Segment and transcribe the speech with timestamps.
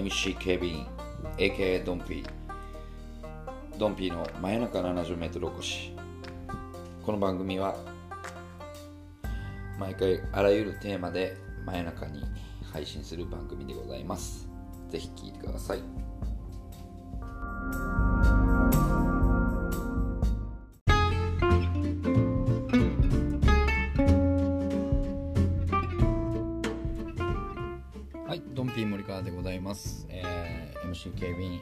[0.00, 0.86] MC ケビン
[1.36, 2.24] AKA ドンピー
[3.76, 5.94] ドンピーの真夜中 70m 起こし。
[7.04, 7.76] この番組は
[9.78, 11.36] 毎回あらゆるテーマで
[11.66, 12.22] 真夜中に
[12.72, 14.48] 配信する番組でございます。
[14.88, 15.88] ぜひ聴いてくださいはい、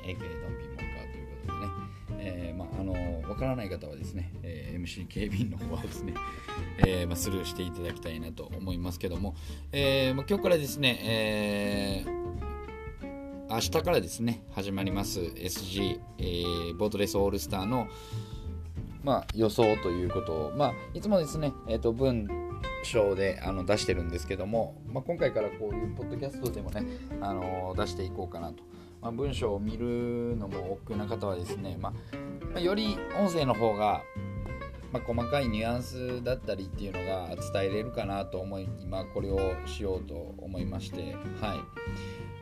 [0.05, 1.73] MC 警備員 AK ドンピー森川ということでね、
[2.20, 6.15] えーまああのわからない方はですね、えー MC 警備員の方はですね、
[6.87, 9.34] えーまあ、スルーしていただきたいなと思いますけども、
[9.73, 12.19] えーまあ、今日からですね、えー
[13.51, 17.89] 明日からですね始まります SG、えーボートレースオールスターの
[19.03, 22.28] まあ、予想ということを、まあ、いつもですね、えー、と文
[22.83, 26.84] 章であの出してるんですけども、まあ、今回からこういうポッドキャストでもね、
[27.20, 28.62] あの出していこうかなと、
[29.01, 31.93] まあ、文章を見るのも億劫な方はですね、ま
[32.55, 34.03] あより音声の方が、
[34.93, 41.59] まあ、細かいニュアンスだったりっていうのが伝えれるかなと思い今これをしようと思いまして、はい。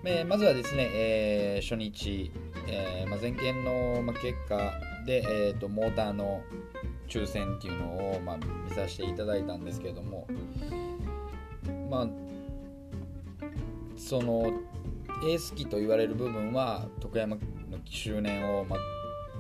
[0.05, 2.31] えーまずはですね、えー初日、
[2.69, 3.65] えーまあ、前見
[4.05, 4.73] の、結果
[5.05, 6.43] で、えー、とモーターの
[7.09, 10.27] 抽選っていうのを、まあ、見させていただいたんですけども
[11.89, 12.09] まあ
[13.97, 14.53] その
[15.23, 17.41] エース機と言われる部分は徳山の
[17.85, 18.77] 周年を、ま、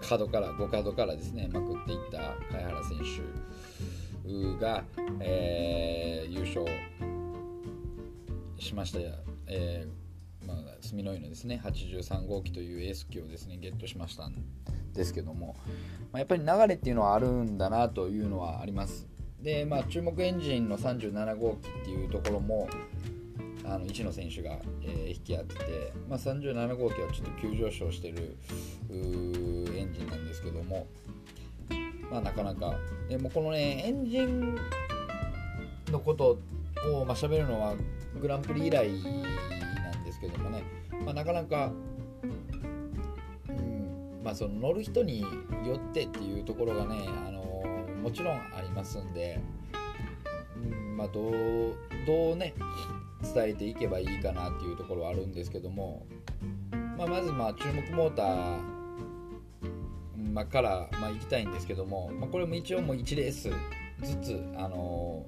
[0.01, 4.85] 角から5角からですねまくっていった貝原選手が、
[5.21, 6.67] えー優勝
[8.59, 8.99] しました、
[9.47, 14.35] えーまあ、住之江のですね83号機というエース機をですねゲットしましたん
[14.93, 15.57] ですけども、
[16.13, 19.07] まあ、やっぱり流れっていうのはあるんだなというのはあります。
[19.43, 22.69] でまあ注目エンジンの37号機っていうところも
[23.69, 28.37] あの一野選手が、えー引き当てて、まあ、37号機はちょっと急上昇してる
[28.91, 30.87] エンジンなんですけども、
[32.11, 32.75] まあ、なかなか。
[33.09, 34.57] でもこのねエンジン
[35.91, 36.39] のこと
[36.93, 37.75] をまあ喋るのは
[38.21, 40.63] グランプリ以来なんですけどもね、
[41.05, 41.73] まあ、なかなか、
[43.49, 45.29] うんまあ、その乗る人によ
[45.77, 47.63] ってっていうところがね、あの
[48.03, 49.41] もちろんありますんで、
[50.57, 51.75] うんまあ、どう
[52.07, 52.55] どうね
[53.23, 56.07] 伝えていけばいいかなっていうところはあるんですけども、
[56.97, 58.59] まあ、まずまあ注目モーター、
[60.33, 63.51] ま、から、まあ、行きたいんですけども、まあ、これも一応もう1レース
[64.03, 65.25] ずつ、あの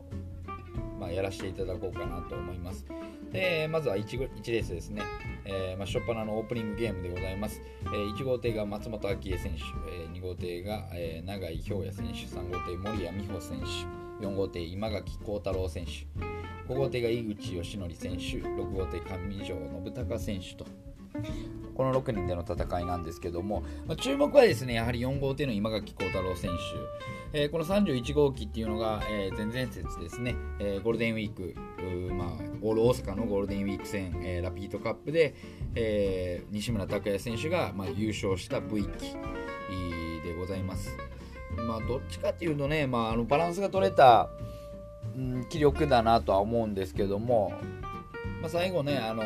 [0.98, 2.84] まあ、やらせていただこうかなと思います。
[3.32, 5.02] でまずは 1, 1レースですね、
[5.44, 7.60] えーまあ、初っ端のオープニングゲームでございます。
[7.84, 9.58] えー1号艇が松本明恵選手、
[9.92, 16.06] えー2号艇が、え永井氷也選手、3号艇森谷美穂選手、4号艇今垣幸太郎選手、
[16.72, 20.66] 5号艇が井口義則選手、6号艇上条信孝選手と。
[21.74, 26.50] この6人での戦いなんですけども、まあ、注目はですねやはり4号艇の今垣幸太郎選
[27.32, 31.54] 手、えーこの31号機っていうのが、えー前々節ですね、えーゴールデンウィーク、
[32.14, 32.28] まあ、
[32.62, 35.34] オール大阪のゴールデンウィーク戦、えーラピートカップで、
[35.74, 39.16] えー西村拓哉選手が、まあ、優勝した V 機
[40.24, 40.96] でございます。
[41.66, 44.28] まあ、どっちかっていうとね、まあ、あのバランスが取れた、
[45.16, 47.52] うん、気力だなとは思うんですけども、
[48.40, 49.22] まあ、最後ね、あの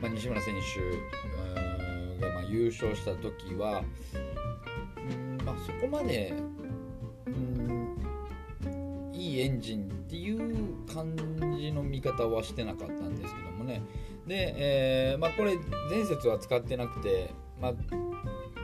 [0.00, 3.82] まあ、西村選手がまあ優勝した時は、
[4.96, 6.34] うんまあ、そこまで、
[7.26, 7.96] うん、
[9.12, 11.16] いいエンジンっていう感
[11.58, 13.82] じの見方はしてなかったんですけどもね。
[14.26, 15.56] で、えーまあ、これ
[15.88, 17.72] 前節は使ってなくて、まあ、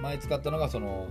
[0.03, 1.09] 前使ったのがその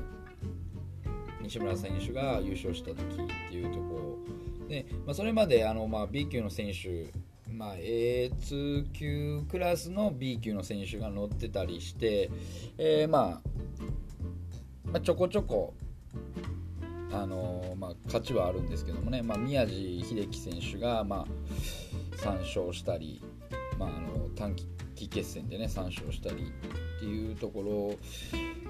[1.42, 4.18] 西村選手が優勝した時っていうとこ
[4.62, 4.68] ろ。
[4.68, 7.12] で、まあ、それまであの、まあ、B 級の選手
[7.52, 12.32] まあ、A2 級クラスの B 級の選手が乗ってたりして、
[12.78, 13.42] えーまあ、
[14.86, 15.74] まあちょこちょこ、
[17.12, 21.28] あのまあ、勝ちはあるんですけどもね、まあ、宮地秀樹選手が、まあ、
[22.18, 23.22] 3勝したり、
[23.82, 26.54] まあ、あの短期決戦でね3勝したり
[26.98, 27.98] っていうとこ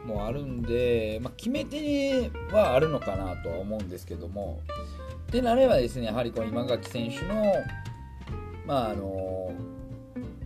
[0.02, 4.62] ろもあるんで、まあ、決め手はあるのかなとは思うんですけども。
[5.28, 7.54] ってなればですねやはりこの今垣選手の
[8.66, 9.54] まああの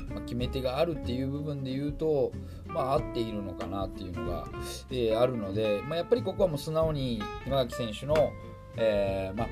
[0.09, 2.31] まあ決め手があるっていう部分で言うと、
[2.67, 4.47] まあ、合っているのかなっていうのが、
[4.91, 8.31] えーあるので、まあ、やっぱりここはもう素直に今垣選手の、
[8.77, 9.47] えーまあ、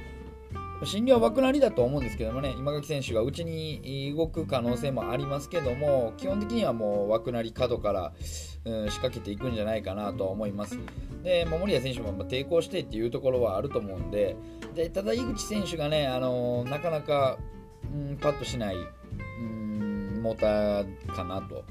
[0.86, 8.14] 診療は枠なりだと思うんですけどもね今垣選手が内に動く可能性もありますけども基本的にはもう枠なり角から、
[8.66, 10.78] うん、仕掛けていくんじゃないかなと思います
[11.24, 14.36] で、まあ、森谷選手も抵抗してっていうところはあると思うんで
[14.76, 17.38] でただ井口選手がね、あのなかなか、
[17.94, 19.74] うん、パッとしない、うん
[20.24, 21.66] モーターかなと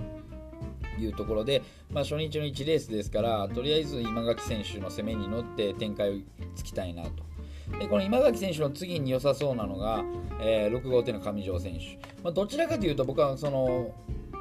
[1.00, 6.14] いうところで、まあ、初日の1レースですからとりあえず今垣選手の攻めに乗って展開を
[6.54, 7.31] つきたいなと。
[7.78, 10.04] でこの今垣選手の次に良さそうなのが、
[10.40, 13.94] えー、6号艇の上条選手、まあ、どちらかというと僕はその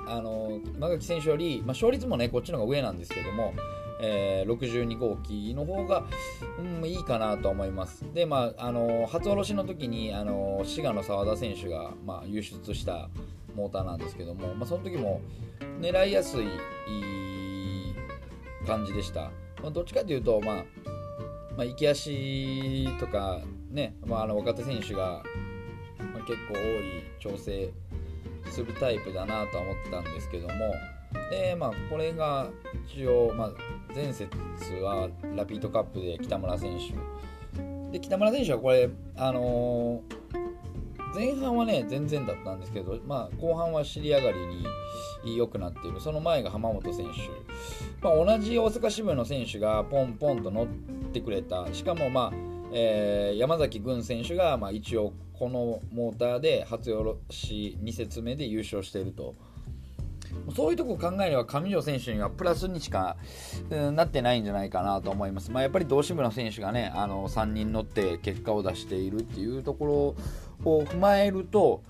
[0.08, 3.54] あの今垣選手より、まあ、勝率もねこっちの方が上なんですけども、
[4.02, 6.04] えー、62号機の方が、
[6.60, 8.04] うん、いいかなと思います。
[8.14, 13.10] で、まあ、あの初下ろしの時にあの滋賀の澤田選手が、まあ、輸出した
[13.56, 15.22] モーターなんですけども、まあ、その時も
[15.80, 16.48] 狙いやすい
[18.66, 19.32] 感じでした。
[19.62, 20.66] まあ、どっちかというと、まあ
[21.62, 25.22] まあ、行き足とか、ねまあ、あの若手選手が、
[26.12, 27.72] ま、結構多い調整
[28.50, 30.74] するタイプだなとは思ってたんですけども
[31.30, 32.50] で、まあ、これが
[32.88, 33.52] 一応、まあ、
[33.94, 34.28] 前節
[34.82, 37.92] はラピードカップで北村選手。
[37.92, 44.40] で北村選手はこれ、あのー、前半はね全然だったんですけど、まあ、後半は尻上がり
[45.26, 46.02] に良くなっている。
[46.02, 47.12] その前が浜本選手、
[48.02, 50.68] まあ、同じ大阪支部の選手がポンポンと乗っ
[51.14, 52.34] てくれたしかも、まあ
[52.74, 59.36] えー、山崎軍選手が、まあ、一応このモーターで初よろし2節目で優勝していると。
[60.56, 63.18] そういうとこ考えれば上条選手にはプラスにしか、
[63.70, 65.52] なってないんじゃないかなと思います。
[65.52, 70.16] まあ、やっぱり同志部の選手がねあの3人乗って結果を出しているっていうとこ
[70.64, 71.84] ろを踏まえると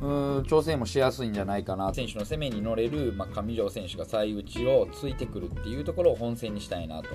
[0.00, 1.92] う調整もしやすいんじゃないかな。
[1.94, 7.08] 選手の攻めに乗れる、まあ、上条選手が最打ちをついてくるっていうところを本戦にしたいなと、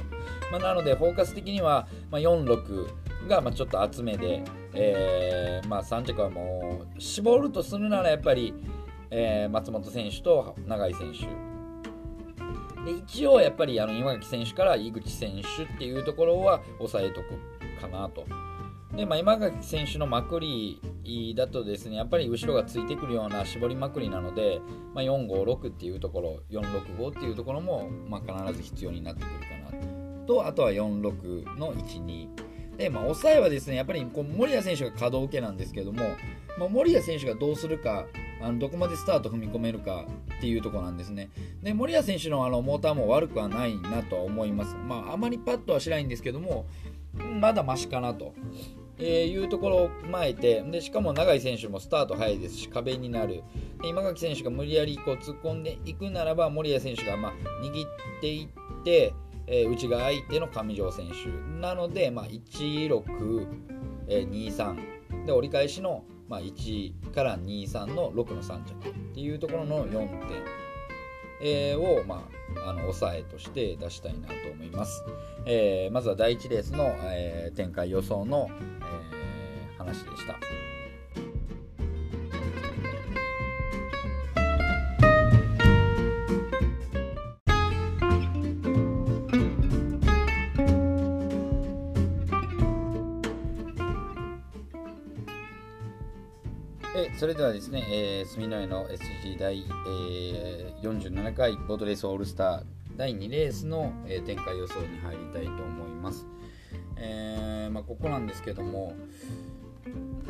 [0.51, 4.43] まあ、なのでフォーカス的には、まあ、46がまちょっと厚めで、
[4.73, 8.53] えーまあ、3着はもう絞るとするならやっぱり
[9.11, 11.51] えー、松本選手と永井選手。
[12.85, 18.25] で一応やっぱりあの今垣選手から井口選手っていうところは抑えとくかなと。
[18.95, 20.79] で、まあ、今垣選手のまくり
[21.35, 24.61] だとですねやっぱり後ろがついてくるような絞りまくりなので、
[24.93, 32.27] まあ、456っていうところ465っていうところも、まあ、必ず必要になってくるかなとあとは46の12
[32.77, 36.03] で、まあ、抑えはですねやっぱりこう森谷選手が可動系なんですけども、
[36.57, 38.05] まあ、森谷選手がどうするか
[38.41, 40.05] あのどこまでスタート踏み込めるか
[40.37, 41.29] っていうところなんですね。
[41.61, 44.75] で森谷選手のあのモーターも悪くはないなとは思います。
[44.75, 46.65] まあ、あまりパッとはしないんですけども、
[47.13, 48.33] まだマシかなと。
[49.01, 53.43] えいうところを踏まえてでしかも永井選手もスタート早いですし壁になる。
[53.81, 57.33] で今垣選手が無理やりこう突っ込んでいくならば森谷選手がまあ
[57.63, 57.89] 握っ
[58.21, 59.13] ていって、
[59.47, 61.59] えー、内側相手の上条選手。
[61.59, 63.47] なので、まあ、1623、
[64.07, 70.43] えー、で折り返しのまあ、1から23の6の3着っていうところの4点、
[71.41, 75.03] えー、を、まあ、あの抑えとして出したいなと思います。
[75.45, 78.49] えー、まずは第1レースの、えー、展開予想の、
[78.79, 79.21] え
[79.77, 80.35] 話でした。
[97.17, 102.63] それではですね、えー、住之江の SG 第、えー、47回ボートレースオールスター
[102.97, 106.27] 第2レースの、えー、展開予想に入りたいと思います。
[106.97, 108.93] えーまあ、ここなんですけども、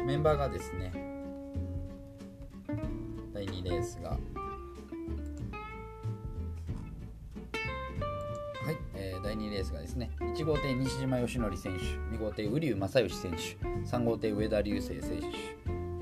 [0.06, 0.94] メンバーがですね、
[3.34, 4.20] 第2レースが、はい、
[8.96, 11.84] えー、第2レースがですね、1号艇西島義則選手、
[12.16, 13.38] 2号艇瓜生正義選手、
[13.90, 15.08] 3号艇上田竜星選手、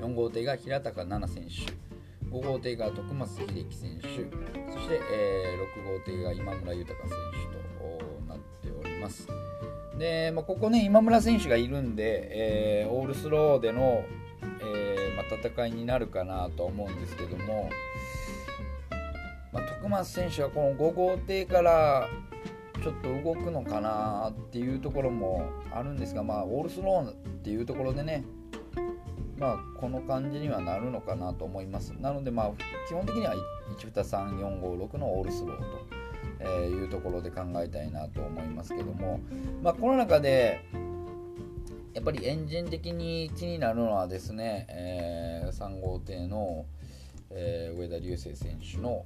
[0.00, 1.90] 4号艇が平高奈菜選手
[2.30, 4.06] 5号艇が徳増秀樹選手
[4.72, 9.26] そして、えー、6号艇が今村豊選手となっております。
[9.98, 14.04] で、まあ、ここね今村選手がいるんで、えー、オールスローでの、
[14.62, 17.68] えー、まあ、戦いになるかなと思うんですけども、
[19.52, 22.08] まあ、徳増選手はこの5号艇から
[22.82, 28.24] ちょっと動くのかなっていうところもあるんですが、まあ、オールスローっていうところでね
[29.40, 31.92] まあ、この感じにはなるのかなと思います。
[31.98, 32.50] なので、まあ、
[32.88, 33.34] 基本的には
[33.78, 36.00] 1、2、3、4、5、6のオールスローと。
[36.40, 39.20] え、いうところで考えたいなと思いますけども、
[39.62, 40.64] まあ、この中で
[41.92, 46.64] やっぱりエンジン的に気になるのはですね、えー、3号艇の、
[47.30, 49.04] えー、上田竜星選手の、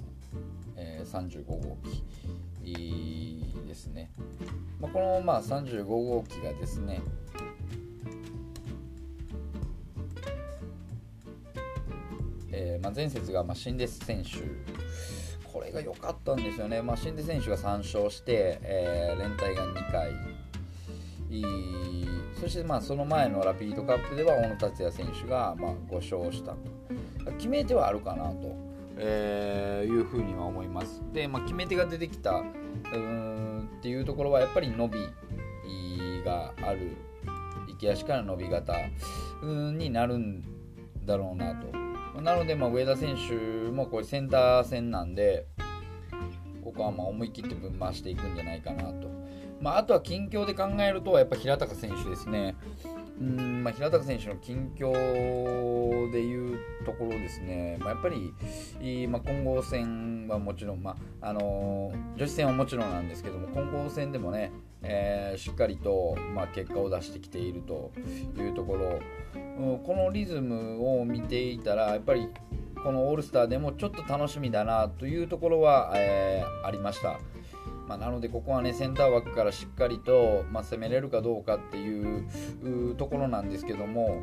[0.76, 2.04] えー、35号機
[3.66, 4.10] ですね、
[4.80, 7.00] まあ、この、まあ、35号機がですね、
[12.56, 14.30] えー、まあ、前節が、まあ、シンデス選手。
[15.52, 20.12] これが良かったんですよね、まあ、シンデス選手が3勝して、えー、連帯が2回。
[22.40, 27.32] そしてまあその前のラピードカップでは小野達也選手がまあ5勝したと。
[27.38, 28.54] 決め手はあるかなと。
[28.96, 31.02] えー、いうふうには思います。
[31.12, 32.44] で、まあ、決め手が出てきた
[32.92, 34.98] うんっていうところはやっぱり伸び
[36.24, 36.96] がある。
[37.66, 38.74] 行き足から伸び型
[39.42, 40.44] になるん
[41.04, 41.93] だろうなと。
[42.20, 45.46] なので、まあ、上田選手もこれセンター戦なんで、
[46.62, 49.08] ここはま思い切ってぶん回していくんじゃないかなと。
[49.60, 52.56] まあ、あとは近況で考えると、やっぱ平高選手ですね。
[53.20, 54.90] うんまあ、平高選手の近況
[56.10, 64.50] でいうところですね、まあ、やっぱり、まあ、混合戦はもちろん、まああのー、女子戦はもちろんなんですけども混合戦でもね、
[64.86, 67.92] えー、しっかりと、まあ、結果を出してきていると
[68.36, 69.00] いうところ、
[69.34, 72.28] うん、このリズムを見ていたらやっぱり
[72.82, 77.18] このオールスターでもちょっと楽しみだなというところは、えー、ありました。
[77.88, 84.22] まあ、なのでここはねセンター枠からしっかりと、まあ、攻めれるかどうかっていうところなんですけども、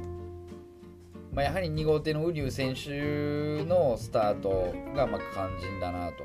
[1.31, 6.23] まあ、やはり2号艇の瓜生選手のスタートがま肝心だなと。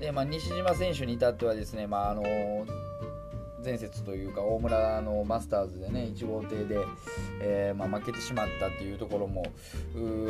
[0.00, 2.22] でまあ、西島選手に至ってはですね、まああの
[3.64, 6.78] 前節というか大村のマスターズでね1号艇で、
[7.40, 9.44] えー、まあ、負けてしまったっていうところも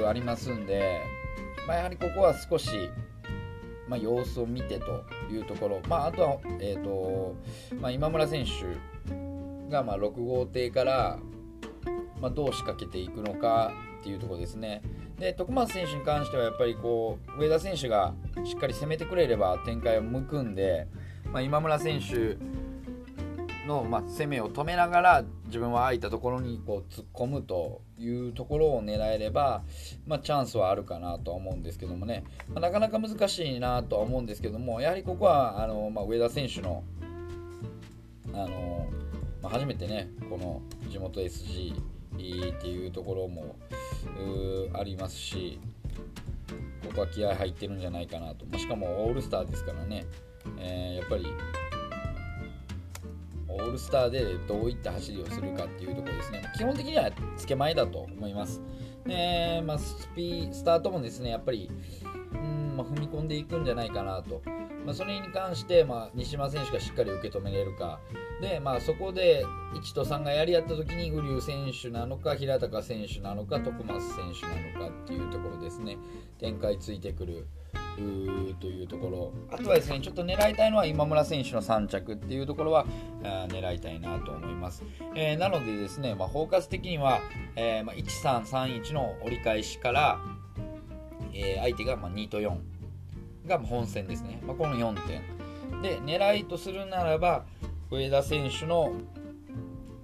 [0.06, 1.00] ありますんで、
[1.66, 2.90] まあ、やはりここは少し
[3.88, 7.34] まあ、様子を見てというところ、まあ、あとは、えーと
[7.78, 11.18] ま、今村選手がま6号艇から、
[12.18, 14.82] ま、どう仕掛けていくのかっていうところですね。
[15.18, 20.88] で徳松選手に関してはやっぱりこう上田選手がしっかり攻めてくれれば展開を向くんで、
[21.30, 22.38] まあ、今村選手
[23.66, 29.62] の、まあ、攻めを止めながら自分は空いたところにこう突っ込むというところを狙えれば、
[30.06, 36.82] まあ、チャンスはあるかなとは思うんですけどもね、まあ、なかなか難しいなとは思うんですけどもやはりここはあの、まあ、上田選手の
[38.34, 38.86] あの、
[39.42, 43.56] ま初めてねこの地元 SG っていうところも
[44.74, 45.58] ありますし
[46.84, 50.04] ここは気合入ってるんじゃないかなと、ましかもオールスターですからね、
[50.58, 51.26] えー、やっぱり
[53.54, 56.42] オールスターでどういった走りをするかっていうところですね。
[56.56, 58.60] 基本的にはつけ前だと思います。
[59.06, 61.70] で、まあ、スピスタートもですねやっぱり
[62.34, 64.42] うんまあ、踏み込んでいくんじゃないかなと、
[64.84, 68.00] まあ、それに関して、まあ、西島選手がしっかり受け止めれるか。
[68.40, 69.44] で、まあ、そこで
[69.74, 75.98] 1と3がやり合った時に瓜生選手なのか平高選手なのか徳松選手なのかっていうところですね。
[76.38, 77.46] 展開ついてくる。
[78.62, 79.32] というところ。
[79.50, 82.86] あとはですねちょっと狙いたいのは今村選手の3着っていうところは
[83.22, 84.82] 狙いたいなと思います、
[85.14, 87.20] えー、なのでですね、まあ、フォーカス的には、
[87.56, 90.20] えーまあ、1331の折り返しから、
[91.34, 92.56] えー、相手がまあ2と4
[93.46, 95.22] が本戦ですね、まあ、この4点。
[95.82, 97.44] で狙いとするならば
[97.90, 98.92] 上田選手の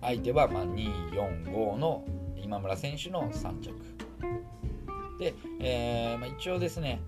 [0.00, 2.04] 相手はまあ245の
[2.37, 3.70] 今村選手の3着。
[5.18, 7.00] で、えーまあ、一応ですね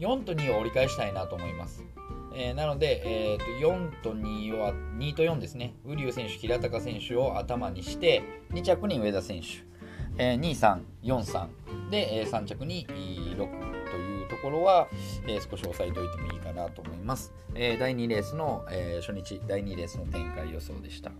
[0.00, 1.84] 4と2を折り返したいなと思います。
[2.34, 9.46] えー、なので、えー、と4と2は2と4ですね、瓜生選手、平高選手を頭にして、2着に上田選手、
[10.16, 14.88] えー、2、3、4、3で、えー、3着に6というところは、
[15.26, 17.34] えー、少し押さえておいてもいいかなと思います。
[17.54, 21.10] えー、第2レースの、えー、初日、第2レースの展開予想でした。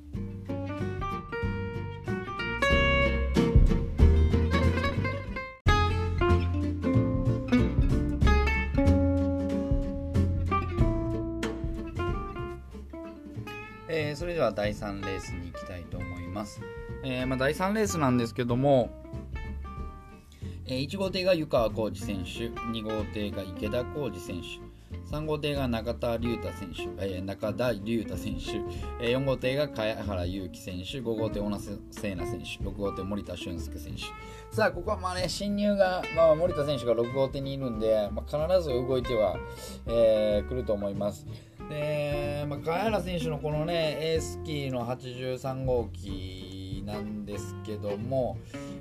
[14.53, 16.61] 第3レースに行きたいと思います。
[17.03, 18.91] えー、まあ、第3レースなんですけども、
[20.67, 24.71] えー、1号艇が湯川浩司選手、2号艇が池田浩司選手、
[25.11, 28.59] 3号艇が中田龍太選手、えー、中田龍太選手、
[29.05, 34.03] えー、4号艇が茅原祐希選手、5号艇小野聖奈選手、6号艇森田俊介選手。
[34.55, 39.37] さあ、ここはまあね、新入が、まあ、森田選手が6号艇にいるんで、まあ、必ず動いては、
[39.87, 41.27] えー、来ると思います。
[41.71, 48.39] で、まあ、茅原選手のこのね、エースキーの83号機なんですけども、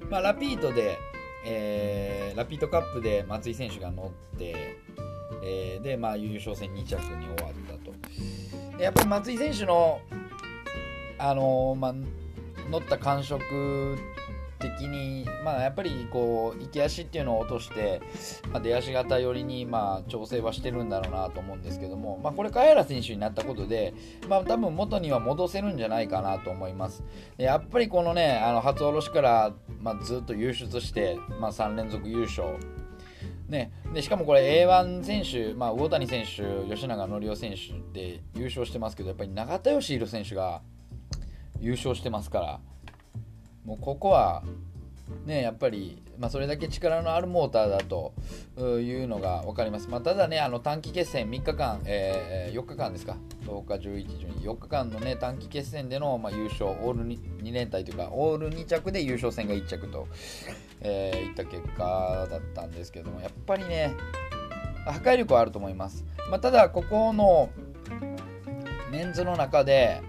[0.09, 0.97] まあ、ラピートで、
[1.45, 4.75] えー、ラピートカップで松井選手が乗って、
[5.43, 7.93] えー、で、まあ、優勝戦2着に終わったと。
[8.77, 10.01] でやっぱり松井選手の、
[11.19, 11.93] あのー、まあ、
[12.71, 13.97] 乗った感触
[14.59, 18.01] 的に、まあ、やっぱりこう行き足っていうのを落として、
[18.51, 23.93] まあ、出足型寄りにまあ調整はしてるんだろうなと思うんですけども、まあ、これ、茅原選手になったことで、
[24.27, 27.03] まあ、多分元には戻せるんじゃないかなと思います。
[27.37, 32.57] やっぱりこのね、あの初下ろしから、まあ、ずっと優出して、まあ、3連続優勝。
[33.47, 40.61] ね、でしかもこれ A1 選手、まあ、魚谷選手、吉永則夫選手で優勝してますけど、やっぱり永田義弘選手が
[41.59, 42.59] 優勝してますから、
[43.69, 44.41] もうここは
[45.27, 48.13] ね、やっぱり、まあ、それだけ力のあるモーターだと
[48.59, 49.87] いうのが分かります。
[49.87, 60.07] まあ、ただね、あの短期決戦3日間、えー、4日間ですか、10日、11、12、4日間の、ね、短期決戦での、まあ、優勝、オール 2, 2連隊というか、オール2着で優勝戦が1着と、
[60.81, 63.93] えー、いった結果だったんですけども、やっぱりね、
[64.85, 66.05] 破壊力はあると思います。
[66.31, 67.49] まあ、ただ、ここの
[68.91, 70.01] メンズの中で、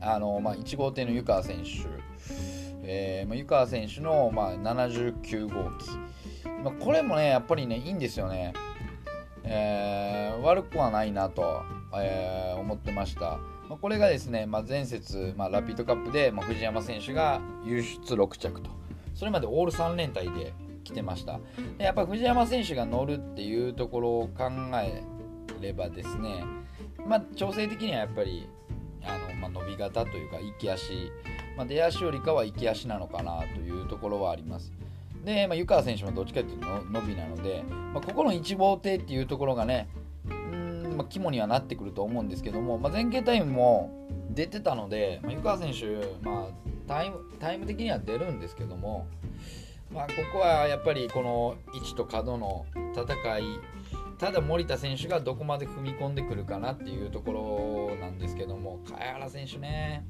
[0.00, 1.97] あのまあ、1号艇の湯川選手、
[2.90, 5.90] えーま、湯川選手の、まあ、79号機、
[6.64, 8.54] まあ、これもねやっぱりねいいんですよね、
[9.44, 11.62] えー、悪くはないなと、
[11.94, 18.70] えー、思ってました、まあ、これがですね、ま、前節、ま、ラピッドカップで、ま、藤山選手が優出6着と。
[19.14, 20.54] それまでオール3連隊で
[20.84, 21.40] 来てました。
[21.76, 24.44] でやっぱ藤山選手が乗るっていうところを考
[24.82, 25.02] え
[25.60, 26.42] ればですね、
[27.06, 28.48] ま、調整的にはやっぱり
[29.04, 31.12] あの、ま、伸び型というか行き足
[31.58, 34.72] まあ、出足よりかは行き足なのかなというところはあります。
[35.24, 39.88] で、まあ、湯川選手もどっちかというと伸びなので、まあ、ここの1号艇っていうところがね、
[40.30, 43.90] うんまあ、肝にはなってくると思うんですけども、まあ、前傾タイムも
[44.30, 45.86] 出てたので、まあ、湯川選手、
[46.24, 49.08] まあ、タイムタイム的には出るんですけども、
[49.92, 53.42] まあ、ここはやっぱりこの位置と角の戦い
[54.18, 60.04] ただ森田選手がどこまで踏み込んでくるかなっていうところなんですけども茅原選手ね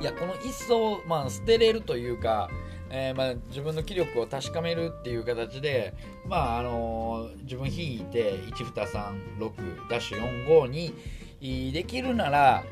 [0.00, 2.48] いやこの一層、まあ、捨てれるというか、
[2.90, 5.94] えー、まあ、自分の気力を確かめるっていう形で、
[6.26, 12.64] まああのー、自分引いて1236ダッシュ45にできるなら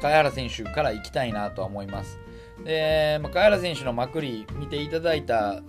[0.00, 2.18] 茅原選手から行きたいなとは思います。
[2.64, 5.60] で、まあ、原選手のまくり見ていただいた、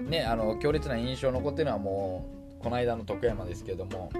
[0.00, 2.26] ね、あの強烈な印象残ってるのはも
[2.60, 4.10] うこの間の徳山ですけども。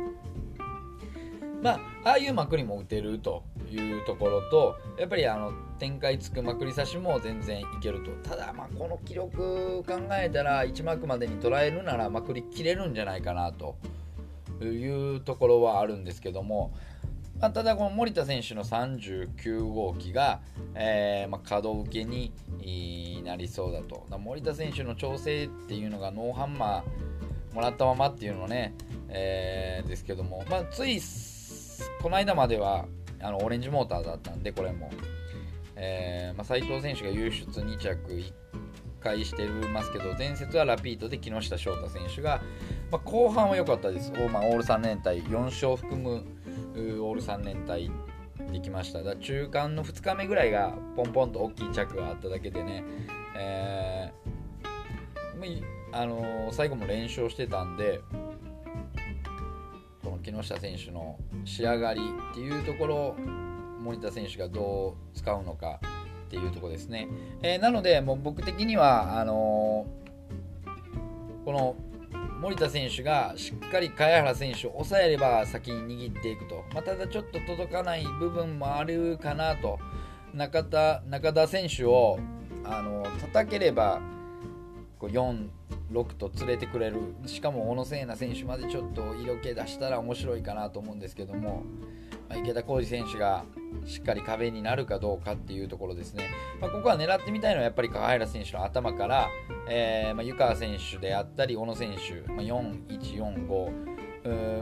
[1.63, 8.11] まあ、ああいうまくりも打てるというところとやっぱりあの展開つくまくり差しも全然いけると。
[8.29, 13.77] ただまあこの記録考えたら1幕までに捉えるならまくりきれるんじゃないかなと
[14.63, 16.73] いうところはあるんですけども、
[17.41, 20.41] まあ、ただこの森田選手の39号機が、
[20.75, 22.33] えー、まあ、可動受けに
[23.25, 24.07] なりそうだと。
[24.19, 28.75] 森田選手の調整っていうのがノーハンマーもらったままっていうのね、
[29.09, 31.01] えー、ですけども、まあ、つい
[32.03, 32.85] この間までは
[33.23, 34.91] あのオレンジモーターだったんでこれも、
[35.83, 38.33] えーまあ、斉藤選手が優出2着1
[39.01, 42.43] 回してますけど前節はラピードで木下翔太選手が、
[42.91, 44.13] まあ、後半は良かったです。
[44.13, 46.23] オ,、まあ、オール3連隊4勝含む
[47.03, 47.91] オール3連隊
[48.53, 49.03] できました。
[49.03, 52.85] だ中間の2日目ぐらいがポンポンと大きい着があっただけでね、
[53.39, 55.63] えー、
[55.93, 58.01] あのー、最後も連勝してたんで
[60.05, 61.17] この木下選手の
[61.47, 63.17] 仕上がりっていうところ
[63.81, 65.81] 森田選手がどう使うのか
[66.27, 67.09] っていうとこですね、
[67.43, 71.77] えー、なのでもう僕的にはあのー、この
[72.41, 79.79] 森田選手がしっかり茅原選手を抑えれば先に握っていくと、まあ、ただちょっと届かない部分もあるかなと。
[80.33, 82.19] 中田中田選手を
[82.65, 84.01] あの叩ければ
[84.99, 85.49] こう4
[85.93, 86.99] 6と連れてくれる。
[87.27, 91.65] しかも小野聖奈選手までちょっと色気出したら面白いかなと思うんですけども、
[92.37, 93.45] 池田浩二選手が
[93.85, 96.29] しっかり壁になるかどうかっていうところですね、
[96.61, 99.29] まあ、ここは狙ってみたいのはやっぱり川原選手の頭から、
[99.69, 103.91] えーまあ、湯川選手であったり小野選手、まあ、4145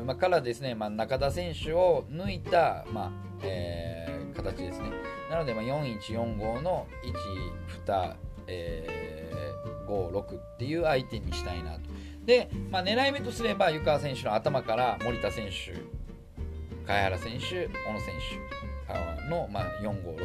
[0.05, 3.11] まあ、からですね、まあ、中田選手を抜いた、まあ
[3.43, 4.91] えー、形ですね。
[5.29, 6.87] なので、まあ、4145の
[7.77, 8.15] 1、2、
[8.47, 9.09] えー
[9.89, 11.81] 56っていう相手にしたいなと。
[12.25, 15.73] で、まあ、狙い目とすれば湯川選手の頭から森田選手、
[16.89, 18.15] 茅原選手、小野選
[18.89, 20.17] 手の、まあ、456、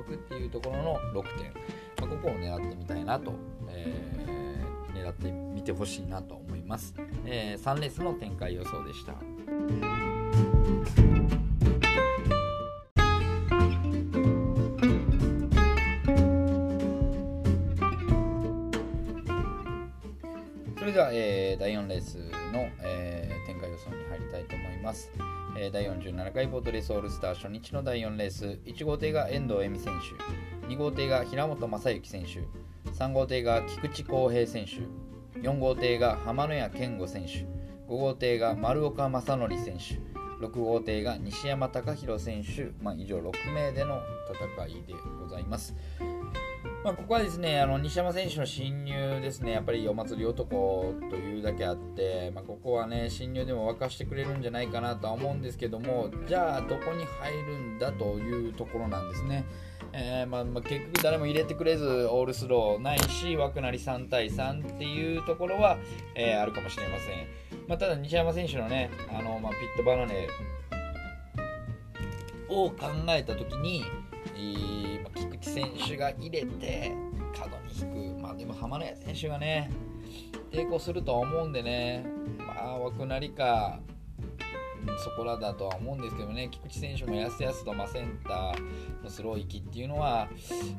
[0.00, 1.52] 456っていうところの6点、
[2.00, 3.34] まあ、ここを狙ってみたいなと、
[3.68, 6.94] えー、狙ってみてほしいなと思います、
[7.26, 9.12] えー、3レースの展開予想でした
[20.78, 20.92] それ。
[20.92, 22.16] では、えー、第4レース
[22.50, 25.12] の、えー、展開予想に入りたいと思います。
[25.60, 29.92] え、第47回ボートレースオールスター初日の第4レース、1号艇が遠藤恵美選
[30.62, 37.44] 手、2号艇が平本正幸選手、3号艇が菊池康平選手、4号艇が浜野谷健吾選手、
[37.92, 45.74] 5号艇が丸岡正則選手、6号艇が西山隆弘選手、まあ、以上6名での戦いでございます。
[46.84, 59.44] まあ、ここはですねあの西山選手の侵入ですね、やっぱりお祭り男というだけあって、まあ、ここはね侵入でも沸かしてくれるんじゃないかなとは思うんですけども、じゃあどこに入るんだというところなんですね。
[59.92, 65.78] えー、まあ、まあ、結局誰も入れてくれずオールスローないし枠なり3対3っていうところは、
[66.14, 70.28] えー、あるかもしれません、まあ、ただ西山選手のねあの、まあ、ピットバナネ
[72.50, 72.76] を考
[73.08, 73.84] えた時に、
[74.36, 76.92] えーまあ、選手が入れて
[77.36, 78.22] 角に引く。
[78.22, 79.70] まあでも浜野選手がね
[80.50, 82.04] 抵抗するとは思うんでね
[82.38, 83.80] まあ枠なりか
[84.98, 90.28] そこらだとは思うんですけどね菊池選手もやすやすと、まあ、センターのスロー域っていうのは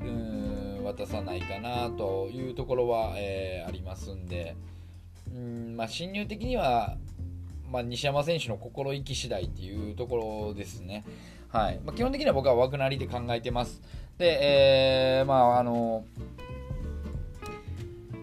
[0.01, 4.55] うん渡さないかなというところは、えー、ありますんで。
[5.33, 6.97] うん、まあ、侵入的には、
[7.71, 11.05] まあ、西山選手の心意気次第っていうところですね。
[11.49, 13.81] はいまあ、基本的には僕は枠なりで考えてます。
[14.17, 16.05] で、えー、まああの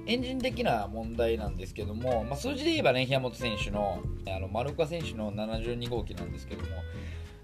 [0.07, 6.69] エンジン的な問題なんですけども、まあ、数字で言えばね、檜本選手のあの丸岡選手の72号機なんですけども、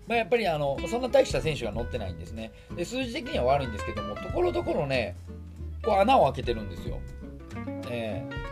[0.07, 2.53] まあ、やっぱりあのそんな大した選手が乗ってないんですね。
[2.77, 5.17] で数字的には悪いんですけども、ところどころね、
[5.83, 7.01] こう穴を開けてるんですよ。
[7.91, 8.52] えー、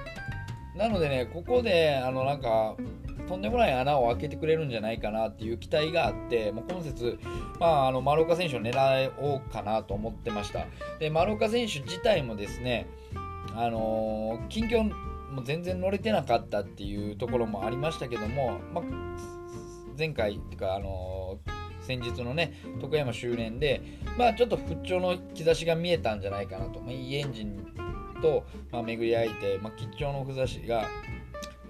[0.81, 2.75] なのでね、ここであのなんか
[3.29, 7.19] とんでもない穴を開けてくれるんじゃないかなっていう期待があって、もう今節、
[7.61, 10.67] まあ、あの丸岡選手を狙おうかなと思ってました。
[10.99, 12.87] で丸岡選手自体もですね、
[13.55, 14.85] あのー、近況
[15.31, 18.85] も全然乗れてなかったっていうところもありましたけども、まあ、
[19.99, 23.83] 前回っていうか、あのー、先日のね徳山周年で、
[24.17, 27.91] まあ、ちょっと復調の兆しが見えたんじゃないかなと、まあ、いいエンジン
[28.21, 30.87] と、まあ、巡り合えて、まあ、吉兆の兆しが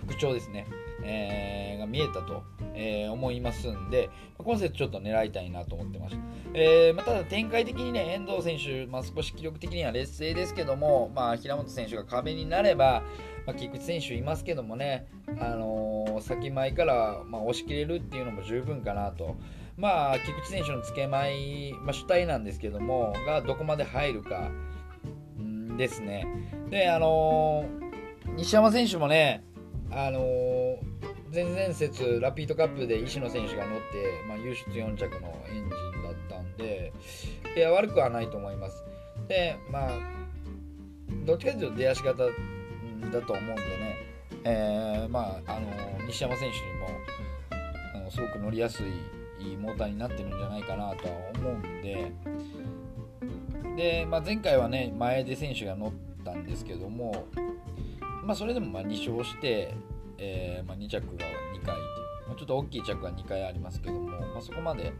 [0.00, 0.66] 復調ですね、
[1.02, 2.42] えー、が見えたと、
[2.74, 4.08] えー、思いますんで、
[4.38, 6.22] まあ、今節ちょっと狙いたいなと思ってました。
[6.52, 13.02] えーまあ、ただ展開的にね、遠藤選手、まあ、少し気力的には劣勢ですけども、まあ、平本選手が壁になれば、
[13.46, 15.06] まあ、菊池選手いますけどもね、
[15.40, 19.36] あのー、先前から、まあ、押し切れるっていうのも十分かなと。
[19.76, 24.50] まあ、菊池選手のつけまい、まあ、主体なんですけども、がどこまで入るか、
[25.80, 26.26] ですね。
[26.68, 29.42] で、あのー、西山選手もね、
[29.90, 30.78] あのー、
[31.32, 33.84] 前々節ラピードカップで石野選手が乗って、
[34.28, 36.92] まあ、優出4着のエンジンだったんで
[37.56, 38.84] いや悪くはないと思います。
[39.28, 39.90] でまあ
[41.24, 42.30] どっちかというと出足型だ
[43.22, 43.96] と思うんでね、
[44.44, 45.70] えー、まああの
[46.06, 46.88] 西山選手にも
[47.94, 48.86] あのすごく乗りやすい
[49.50, 52.12] いいモーターになってるんじゃないかなとは思うんで。
[53.80, 57.26] で、まあ、前回はね前出選手が乗ったんですけども
[58.22, 59.74] まあ、それでもまあ2勝して、
[60.18, 61.24] えー、まあ、2着が
[61.56, 61.76] 2回という、
[62.28, 64.92] まあ、ちょっと大きい着が2回ありますけども、まあ、そこまで、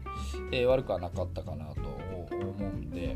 [0.51, 1.81] えー、悪くはなかったかなと
[2.31, 3.15] 思うんで、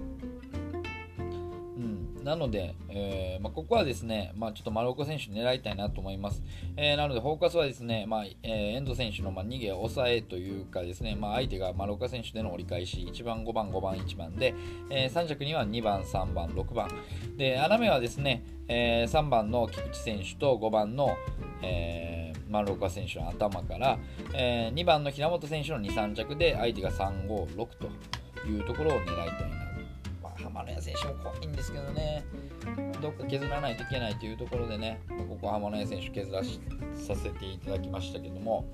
[2.25, 6.41] なので、えー、まあ、ここはですね、まあ、ちょっと丸岡選手狙いたいなと思います。
[6.75, 14.55] えー、なので、フォーカスはですね、まあえ、遠藤選手の逃げ、抑えというかですね、ま、相手が丸岡選手での折り返し、1番、5番、5番、1番で、
[14.89, 16.89] え、3着には2番、3番、6番。
[17.37, 21.15] で、穴目はですね、え、3番の菊池選手と5番の、
[21.61, 23.99] えー、丸岡選手の頭から、
[24.33, 29.64] え、2番の平本選手の2、3着で相手が3、5、6というところを狙いたいな
[30.55, 32.25] 浜野谷選手も怖いんですけどね、
[33.01, 38.65] どっか削らないといけないというところでね、ここ浜野谷選手削らさせていただきましたけども、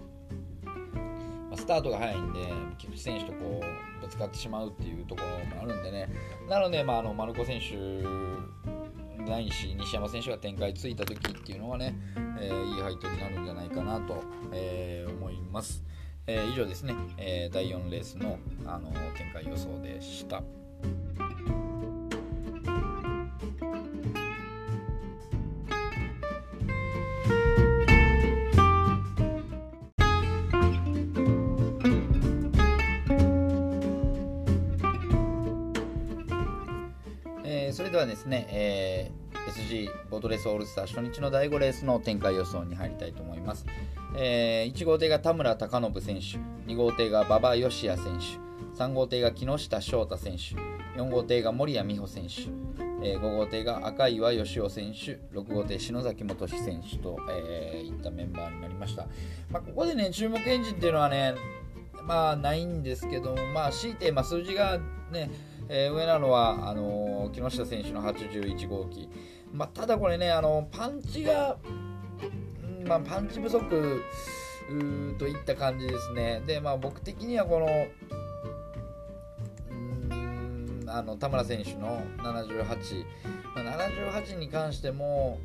[1.50, 2.40] まスタートが早いんで、
[2.78, 6.08] 菊池選手とこうぶつかってしまうっていうところもあるんでね、
[6.48, 7.76] なので、まあ、あの丸子選手
[9.28, 11.96] ないし、西山選手が展開ついた時っていうのはね、
[12.40, 15.84] えー、いい配当になるんじゃないかなと、えー、思います。
[16.28, 20.44] えー、以上ですね、え第4レースのあの展開予想でした。
[38.32, 43.66] ね、えー、SG ボートレースオールスター初日の第5レースの展開予想に入りたいと思います。
[44.16, 50.56] えー、1号艇が田村貴信選手、2号艇が馬場義也選手、3号艇が木下翔太選手、
[51.00, 52.44] 4号艇が森谷美穂選手、
[53.04, 59.08] え、5号艇が赤岩義雄選手、6号艇篠崎元志選手と、えー、いったメンバーになりました。
[59.50, 61.36] まあ、ここでね、注目エンジンっていうのはね、
[62.04, 64.80] まあないんですけども、まあ強いて、まあ、数字が
[65.12, 65.30] ね、
[65.74, 69.08] えー、上なのはあのー、木下選手の81号機、
[69.54, 71.56] まあ、ただこれねあのパンチが、
[72.86, 74.04] まあ、パンチ不足
[75.18, 76.42] といった感じですね。
[76.46, 77.68] で、まあ、僕的にはこの
[80.94, 83.06] あの田村選手の78、
[83.56, 85.40] まあ、78に関しても、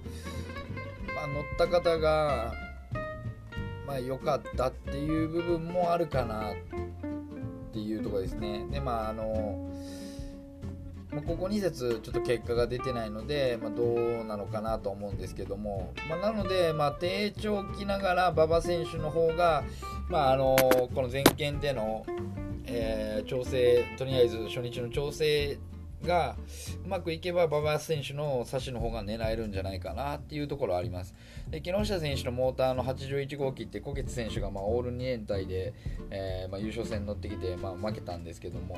[1.15, 2.53] まあ、乗った方が
[3.87, 6.55] まあ良かったっていう部分もあるかなっ
[7.73, 8.67] ていうところですね。
[8.73, 9.71] でまああの
[11.17, 19.65] まあ、ここ2節ちょっと結果が出てないので、まあ、どうなのかなと思うんですけども、まあ、なので、まあ、低調期ながら馬場選手の方が、
[20.11, 20.57] まあ、あの
[20.95, 22.05] この前県での、
[22.67, 25.59] えー、調整とりあえず初日の調整
[26.05, 26.37] が
[26.85, 31.15] うまくいけば馬場選手の差しの方が狙えるんじゃないかなっていうところあります。
[31.51, 35.75] で木下選手のモーターの81号機って小月選手がまオール2連隊で、
[36.11, 38.77] えー、ま優勝戦に乗ってきてまあ負けたんですけども。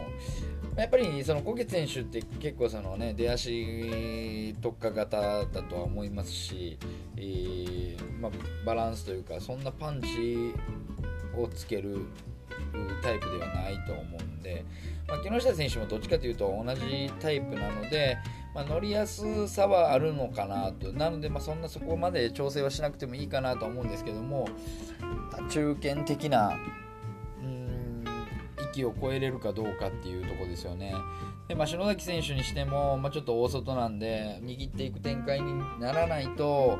[0.76, 6.78] やっぱりその小月選手って結構そのね出足特化型だとは思いますし、
[7.16, 8.32] えーまあ、
[8.64, 10.52] バランスというかそんなパンチ
[11.36, 12.06] をつける
[13.02, 14.64] タイプではないと思うんで、
[15.08, 18.18] まあ、木下選手もどっちかというと同じタイプなので、
[18.54, 24.46] まあ、乗りやすさはあるのかなとなので、まあ、そんなそこまで調整はしなくてもいいかなと思うんですけども
[25.48, 26.52] 中堅的な
[27.42, 28.04] うん
[28.70, 30.94] 域を超えれるかどうかっていうとこですよね。
[31.48, 36.78] でまあ、篠崎選手にしても、まあ、ちょっと大外なんで握っていく展開にならないと、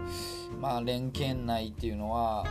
[0.61, 2.45] まあ、連携内っていうのは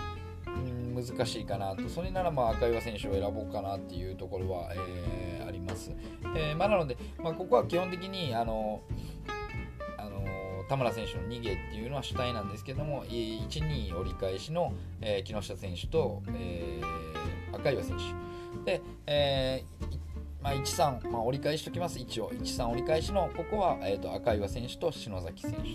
[1.01, 1.87] 難しいかなと。
[1.89, 5.91] それならまあ赤岩選手を選ぼうかなっていうところは、えー、あります、
[6.35, 8.81] えー、まあ、なので、まあ、ここは基本的にあの
[9.97, 10.25] あの
[10.67, 18.03] 田村選手の逃げっていうのは主体なんですけども1、2折り返しの、えー、木下選手と、えー、赤岩選手。
[18.65, 19.97] で、えー
[20.41, 25.67] まあ、1、3、まあ、折り返しときます、一応、1、3折り返しの、ここは、えーと、赤岩選手と篠崎選手と、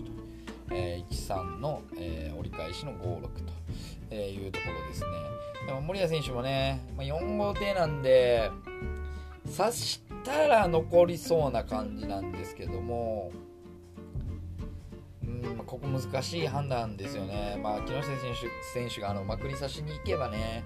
[0.70, 3.51] えー、1、3の、えー、折り返しの5、6と、
[4.12, 5.08] えーいうところですね。
[5.66, 8.50] でも森谷選手もね、まあ、4号艇なんで、
[9.56, 13.32] 刺したら残りそうな感じなんですけども、
[15.24, 17.58] うんここ難しい判断ですよね。
[17.62, 18.16] まあ、木下選
[18.74, 20.62] 手選手があのまくり刺しに行けばね、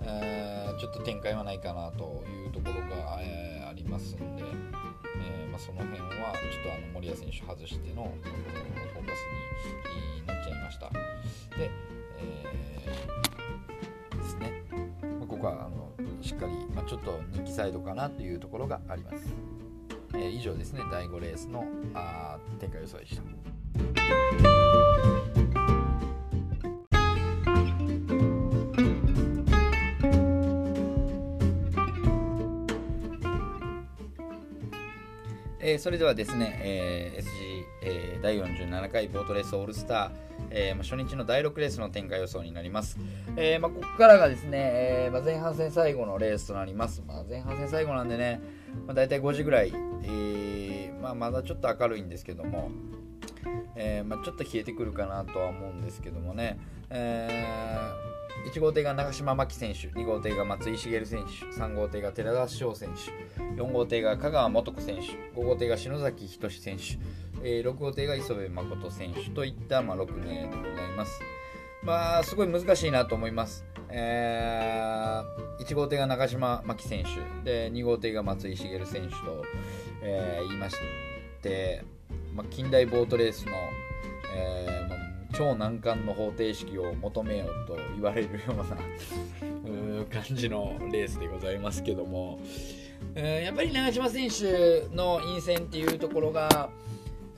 [0.00, 4.42] えー、ちょっと展開はないかなというところが、えー、ありますんで、
[5.20, 9.20] えー、まあ、その辺はちょっとあの森谷選手外してのフォーカス
[10.20, 10.90] になっちゃいました。
[11.56, 11.70] で、
[12.20, 14.62] えー、ですね、
[15.26, 19.32] ここはあのしっかり、まあ、ちょっと人気サイドかなというところがあります。
[20.14, 23.22] えー、以上ですね、第5レースのあ展開予想でした。
[35.60, 37.57] えー、それではですね、えー、SG、
[37.90, 40.10] えー、第47回ボートレースオールスター、
[40.50, 42.98] えーま、初日の第6レースの展開予想になります。
[43.36, 47.02] えーま、ここからがですね、えーま、前半戦最後のレースとなります。
[47.06, 48.42] ま、前半戦最後なんでね、
[48.86, 49.72] まあ、大体5時ぐらい、
[50.02, 52.70] えーま、まだちょっと明るいんですけども、
[53.74, 56.58] えーま、ちょっと冷えてくるかなとは思うんですけどもね、
[56.90, 65.02] えー、1号艇が長島真希選手2号艇が松井茂選手3号艇が寺田翔選手4号艇が香川素子選手
[65.38, 66.82] 5号艇が篠崎仁選手
[67.42, 71.20] えー、6号艇が磯部誠選手といった、まあ、6名でございます。
[71.82, 73.64] まあ、すごい難しいなと思います。
[73.90, 77.04] えー、1号艇が中島真希選
[77.44, 79.44] 手で2号艇が松井茂選手と、
[80.02, 80.76] えー、言いまし
[81.42, 81.84] て、
[82.34, 83.52] まあ、近代ボートレースの、
[84.34, 84.97] えーまあ、
[85.32, 88.64] 超難関の方程式を求めようと言われるような
[90.06, 92.40] 感じのレースでございますけども、
[93.14, 96.70] えー、やっぱり長島選手の陰線っていうところが、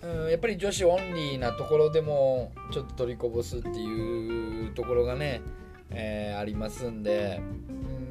[0.02, 5.42] うん、やっぱり女子オンリーなところでもちょっと取りこぼすっていうところがね、
[5.90, 7.40] えー、ありますんで、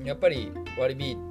[0.02, 1.30] うん、やっぱり割り引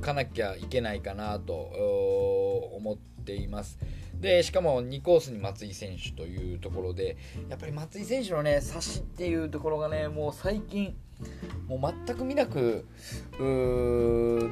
[0.00, 3.78] かなきゃいけないかなと思ってています。
[4.20, 7.16] でしかも2コースに松井選手というところで
[7.48, 10.96] やっぱり松井選手のね差しっていうところがねもう最近
[11.68, 12.86] もう全く見なく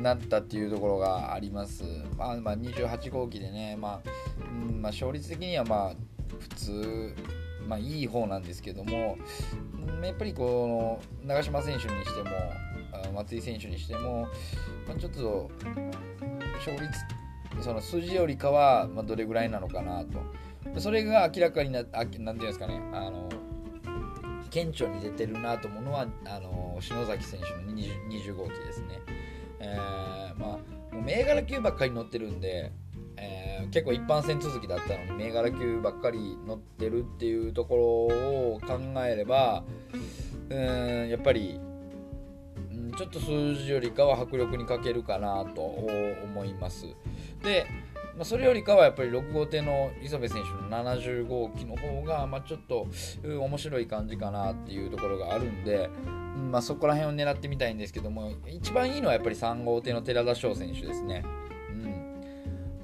[0.03, 1.85] なったっていうところがあります。
[2.17, 4.11] まあ、まあ、28号機でね、まあ
[4.69, 5.95] うんまあ、勝率的にはまあ
[6.41, 7.15] 普通、
[7.69, 9.17] まあ、いい方なんですけども、
[10.03, 12.31] やっぱりこの長嶋選手にしても
[13.15, 14.29] 松井選手にしても、
[14.89, 15.51] まあ、ちょっと
[16.59, 16.91] 勝率
[17.61, 20.81] その数字よりかは、まあ、どれぐらいなのかなと。
[20.81, 22.81] それが明らかにな何て言うんですかね。
[22.93, 23.29] あの
[24.57, 29.03] 顕著に出てるなと思うのはあの篠崎選手の 20, 20号機ですね、
[29.61, 32.73] えー、まあもう銘柄級ばっかり乗ってるんで、
[33.19, 39.63] えー、結構一般戦続きだったのに銘柄級ばっかり乗ってるっていうところを考えれば
[40.49, 41.61] うんやっぱり
[42.97, 46.87] ちょっと数字よりかは迫力に欠けるかなと思います。
[47.47, 47.67] で
[48.17, 52.87] まあ、それよりかはやっぱり6号艇の磯部選手の70号機の方が、まあ、ちょっと
[53.23, 55.91] 面白い感じかなっていうところがあるんで、
[56.51, 61.25] まあ、そこら辺を狙ってみたいんですけども一番いいのはやっぱり3号艇の寺田翔選手ですね。
[61.71, 62.07] うん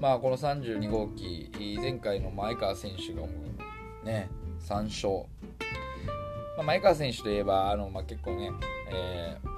[0.01, 3.23] まあ、この32号機前回の前川選手が
[4.05, 4.29] ね
[4.61, 5.27] 3勝、
[6.59, 8.51] まあ、前川選手といえばあの、まあ、結構ね、
[8.91, 9.49] えー、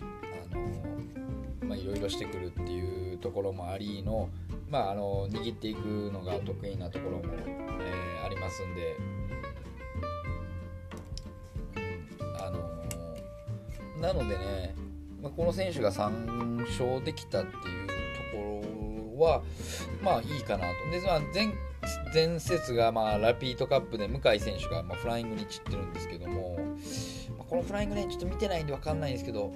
[0.00, 2.75] あのまあ、いろいろしてくるってい
[3.18, 4.28] ところもありの,、
[4.68, 7.24] まあ、あの握っていくのが得意なところも、
[7.80, 8.96] えー、ありますんで、
[12.38, 12.58] あの
[14.00, 14.74] なのでね、
[15.22, 17.86] まあ、この選手が3勝できたっていう
[18.32, 19.42] ところは
[20.02, 20.90] まあいいかなと。
[20.90, 21.52] で、まあ、前
[22.12, 26.56] 前節がまあラピートカップで向井選手がまあフライングに散ってるんですけども、
[27.38, 29.52] まあ、このフライングねちょっと見てないんで分かんないんですけど、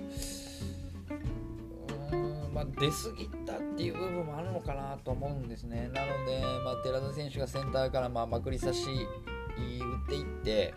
[2.60, 5.90] まあ、出過ぎたっていう部分もあるのかなと思うんですね。
[5.94, 10.74] なので、まあ、寺田選手がセンターからまあまくり差し打っていって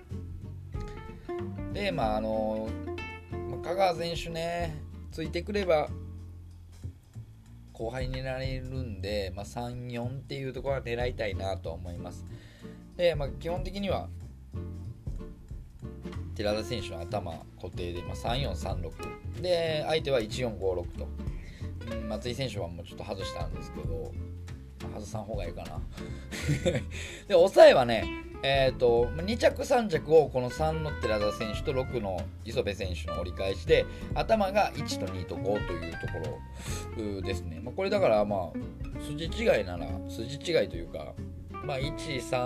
[1.74, 2.70] でまああの、
[3.50, 5.90] まあ、香川選手ねついてくれば
[7.74, 12.24] 後輩になれるんで、まあ、3、4っていうところは狙いたいなと思います。
[12.96, 14.08] で、まあ、基本的には
[16.36, 20.60] 寺田選手の頭固定で、まあ、3436で相手は1456
[20.98, 21.08] と、
[22.08, 24.12] 松井選手はもうちょっと外したんですけど
[24.94, 25.80] 外さん方がいいかな。
[27.28, 36.42] で抑えはねえーと、2着3着をこの3の寺田選手と6の磯部選手の折り返しで頭が1と2と5というとこ
[36.98, 41.14] ろですね、まあ、これだからまあ筋違いなら筋違いというか、
[41.64, 42.44] まあ、1、3、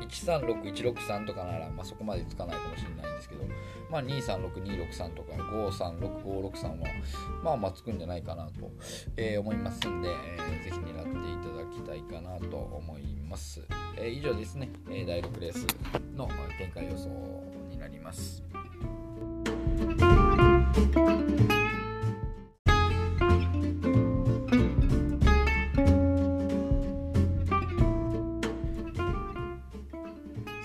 [0.00, 3.44] 1、3、6、1、6、3とかなら、まあ、そこまでつかないかもしれないんですけど、
[3.90, 6.86] まあ、236263とか536563は
[7.42, 8.70] まあまあつくんじゃないかなと、
[9.16, 13.66] えー、思いますんで、えー、ぜひ狙っていただきたいかなと思います。
[13.96, 15.66] えー、以上ですね、え第6レース
[16.16, 17.08] の展開予想
[17.70, 18.42] になります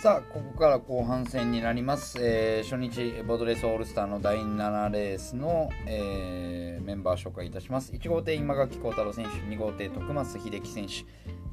[0.06, 7.92] さあここから後半戦になります、えー、初日ボードレースオールスターの第7レースの、えー、メンバー紹介いたします。
[7.92, 11.06] 1号艇今垣幸太郎選手2号艇徳松秀樹選手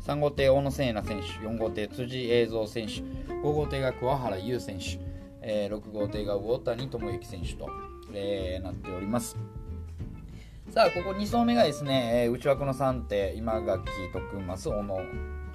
[0.07, 2.93] 3号艇大野聖奈選手4号艇辻映像選手
[3.33, 5.01] 5号艇が桑原優選手、
[5.41, 7.71] えー、6号艇が魚谷智之選手と、
[8.13, 9.39] えー、なっております。
[10.69, 14.99] さあここ2走目がですね、えー、内枠の3艇今垣徳増小野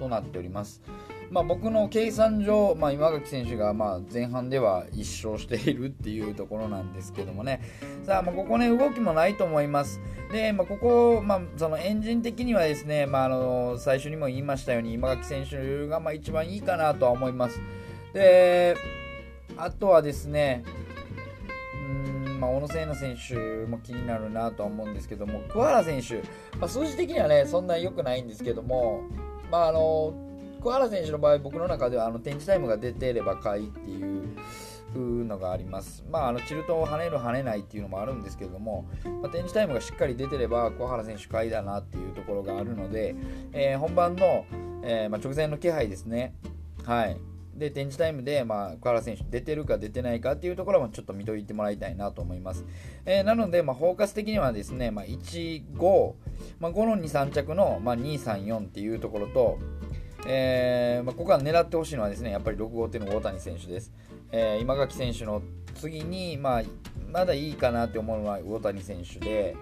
[0.00, 0.82] となっております。
[1.30, 7.60] まあ、僕の計算上、まあ、今垣選手がまあ前半では1勝しているっていうところなんですけどもね、
[8.04, 10.00] さあ、まあ、ここね、動きもないと思います。
[10.32, 17.60] で、まあ、ここ、まあ、そのエンジン的にはですね、まあ、あの最初にも言いましたように、今垣選手がまあ一番いいかなとは思います。
[18.14, 18.76] で、
[19.56, 20.64] あとはですね、
[22.40, 26.22] まあ、小野聖奈選手も気になるなとは思うんですけども、桑原選手、
[26.58, 29.02] まあ、数字的にはね、そんなに良くないんですけども、
[29.50, 30.27] まあ、あの
[30.60, 36.04] 桑原選手の場合、僕の中ではあの展示タイムが出てれば買いっていうのがあります。
[36.10, 38.86] まあ、あのチルトを跳ねる、跳ねないっていうのもあるんですけども、
[39.22, 43.14] まあ、展示タイムがしっかり出てれば、桑原選手買いだなっていうところがあるので、
[43.52, 44.44] えー、本番の、
[44.82, 46.34] えー、まあ、直前の気配ですね。
[46.84, 47.18] はい。
[47.58, 52.64] で、展示タイムで、まあ、桑原選手出てるか出てないかっていうところもちょっと見といてもらいたいなと思います。
[53.04, 56.14] えー、なので、まあ、フォーカス的にはですね、まあ、1、5、
[56.60, 59.58] まあ、5の2、3着の、まあ、2、3、4っていうところと、
[60.26, 63.92] えー、まあ、ここは狙ってほしいのはですねやっぱり6号艇の大谷選手です、
[64.32, 65.42] えー、今垣選手の
[65.74, 66.62] 次に、まあ、
[67.10, 69.56] まだいいかなって思うのは大谷選手で、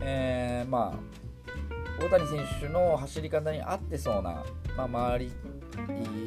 [0.00, 4.44] えー、まあ、大谷選手の走り方に合ってそうな、
[4.76, 5.32] まあ、回り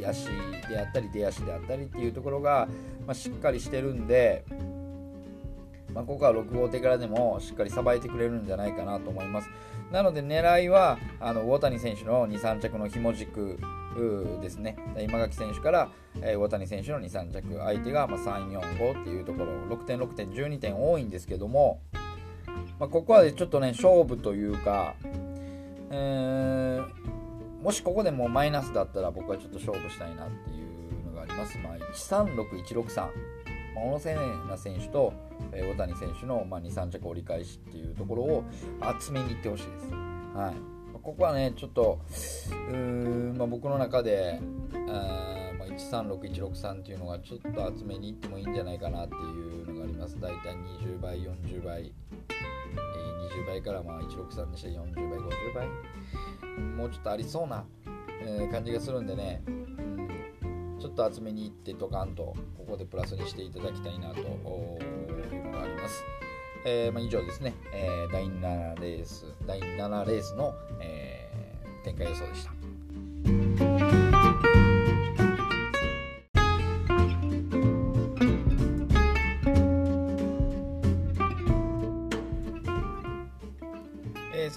[0.06, 0.26] 足
[0.68, 2.68] であったり出足であったりっていうところが、
[3.06, 4.46] まあ、しっかりしてるんで、
[5.94, 9.50] まあ、ここは6号艇からでもしっかりさばいてくれるんじゃないかなと思います。
[9.92, 13.60] なので狙いはあの大谷選手の2、3着の紐軸
[14.42, 14.78] ですね。
[15.00, 15.90] 今垣選手から、
[16.22, 21.82] えー、大谷選手の2、3着、相手が、まあ、3、4、5っていうところ、6点、6点、12点多いんですけども、
[22.80, 24.96] まあ、ここはちょっとね、勝負というか、
[25.92, 31.58] えー、もしここでもマイナスだったら僕はちょっと勝負したいなっていうのがあります。
[31.58, 33.39] まあ、136、163。
[33.80, 35.14] 小野聖奈選手と、
[35.54, 38.44] えー、大谷選手の、まあ、2、3着折り返しっていうところを
[39.00, 39.94] 集めに行ってほしいです。
[40.36, 42.00] はいここはね、ちょっと、
[42.52, 44.40] うーまあ、僕の中で、
[44.90, 50.20] あまあ、136、163っていうのがちょっと集めに行ってもいいんじゃないかなっていうのがあります。
[50.20, 55.68] 大体20倍、40倍、えー、20倍からまあ163にして40倍、50倍、
[56.78, 57.66] もうちょっとありそうな、
[58.22, 59.42] えー、感じがするんでね、
[60.90, 64.26] っと集めに行ってドカンとここでプラスにしていただきたいなという
[65.46, 66.04] のがあります。
[66.66, 73.59] えー、まあ、以上ですね、えー、第7レース、第7レースの、えー、展開予想でした。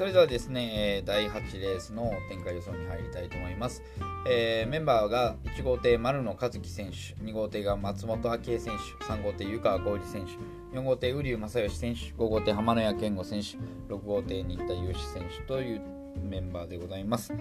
[0.03, 3.85] それではですね、第8レースの展開予想に入りたいと思います。
[4.29, 13.57] えー、メンバーが1号艇丸野和樹選手、2号艇が松本明恵選手、3号艇湯川浩二選手、4号艇瓜生正義選手、5号艇浜野谷健吾選手、
[13.95, 15.81] 6号艇新田祐志選手という
[16.29, 17.33] メンバーでございます。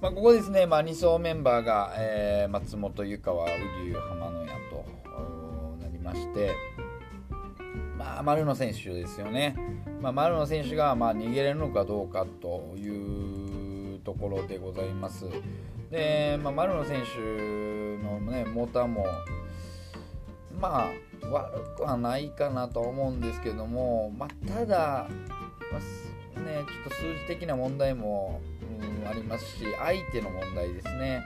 [0.00, 3.58] まあ、ここですね、まあ、2走メンバーが、えー、松本湯川、瓜
[3.92, 4.84] 生、浜野谷と
[5.82, 6.52] なりまして、
[8.04, 9.56] まあ、丸野選手ですよね。
[10.00, 15.24] まあ、丸野選手がまあ逃げれるのかどうかというところでございます。
[15.90, 17.18] で、まあ、丸野選手
[18.04, 19.06] の、ね、モーターも、
[20.60, 25.08] まあ、悪くはないかなと思うんですけども、まあ、ただ、
[25.72, 28.42] まあね、ちょっと数字的な問題も、
[29.02, 31.22] うん、ありますし、相手の問題ですね。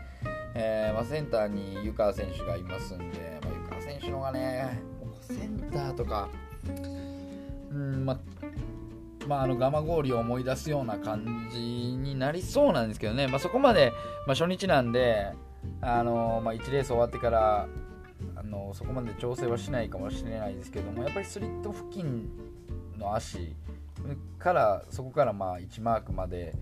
[0.55, 4.81] えーまあ、センターに湯川選手がいますんで、まあ、湯川選手のがね、
[5.21, 6.29] センターとか、
[7.71, 8.19] うんま
[9.27, 13.93] まあ、あのガマ氷を思い出すような感じになりそうなんですけどね、まあ、そこまで、
[14.27, 15.33] まあ、初日なんで、
[15.83, 17.69] あのまあ、1レース終わってから
[18.37, 22.31] あのそこまで調整はしないかもしれないですけどもやっぱりスリット付近
[22.97, 23.55] の足
[24.39, 26.55] からそこからまあ1マークまで、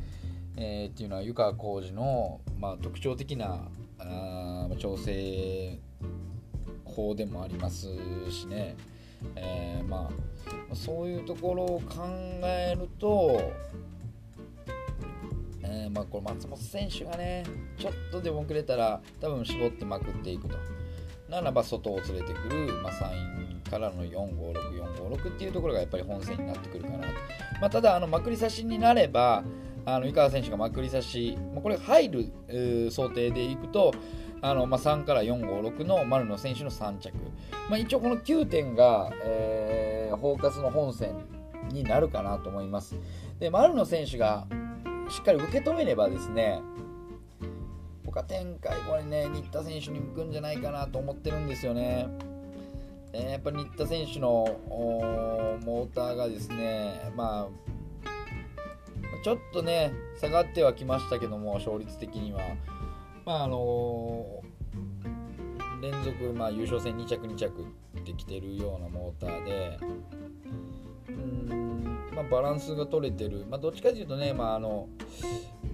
[0.57, 3.69] えー、っていうのは湯川浩司の、まあ、特徴的な
[3.99, 5.79] あ調整
[6.85, 7.89] 法でもあります
[8.31, 8.77] しね。
[9.37, 10.11] えー、ま
[10.71, 12.05] あ、そういうところを考
[12.43, 13.53] えると、
[15.63, 17.45] えー、まあ、これ松本選手がね
[17.79, 20.57] ちょっとでも遅れたら多分絞ってまくっていくと。
[21.29, 27.05] ならば外を連れてくる、まあ、サインからの456456っていうところがやっぱり本戦になってくるかなと、
[27.61, 29.43] まあ、ただあのまくり差しになれば
[29.85, 32.09] あの井川選手がまくり差し、まあ、これ入
[32.49, 33.93] る想定でいくと
[34.43, 37.15] あの、まあ、3から456の丸野選手の3着、
[37.69, 41.15] まあ、一応この9点が、えー、フォーカスの本戦
[41.73, 42.97] になるかなと思います。
[43.39, 44.47] で丸野選手が
[45.09, 46.61] しっかり受け止めればですね
[48.05, 52.09] 他展開これね新田選手に向くんじゃないかなと思ってるんですよね。
[53.13, 58.07] え、やっぱり新田選手のモーターがですねまあ
[59.23, 62.41] ちょっとね下がってはきましたけども勝率的には。
[63.27, 64.41] まああの
[65.83, 67.67] 連続、まあ、優勝戦2着2着
[68.05, 69.79] できてるようなモーターで
[71.09, 74.89] うん、まあ、バランスが取れてる、まあ、どっちかというとね、まああの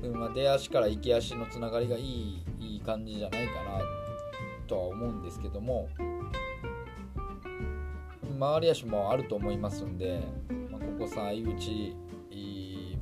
[0.03, 3.81] うんまあ、出足から行き足のつながりがいいいい感じじゃないかな
[4.67, 5.89] とは思うんですけども
[8.41, 10.21] 回り足もあると思いますんで、
[10.71, 11.95] まあ、ここさ相打ち、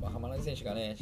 [0.01, 0.97] まあ、浜中選手がね、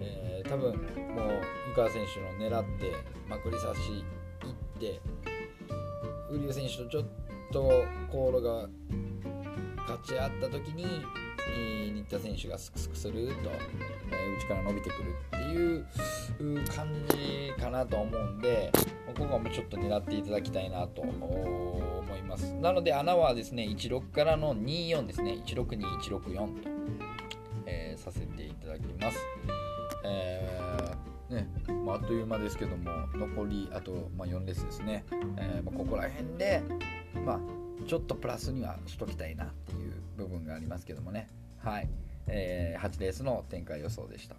[0.00, 2.92] えー、多分もう川選手の狙って
[3.28, 5.00] まくり差しいって
[6.30, 7.04] 瓜生選手とちょっ
[7.52, 8.68] と航路が
[9.82, 11.04] 勝ち合った時に
[11.54, 13.50] 新田選手がスクスクすると、
[14.10, 18.72] え、内から伸びてくるっていう感じかなと思うんで
[19.06, 22.52] ここはもうちょっと狙っていただきたいなと思います。
[22.54, 25.38] なので穴はですね16からの24ですね。
[25.46, 26.73] 162164と、
[31.94, 35.04] あ、っという間ですけども残りあと、まあ、4レースですね、
[35.36, 36.62] えーまあ、ここら辺で、
[37.24, 37.40] まあ、
[37.86, 41.28] ちょっとプラスにはしときたいなっていう部分がありますけどもね。
[41.58, 41.88] はい、
[42.26, 44.34] えー、8レースの展開予想でした。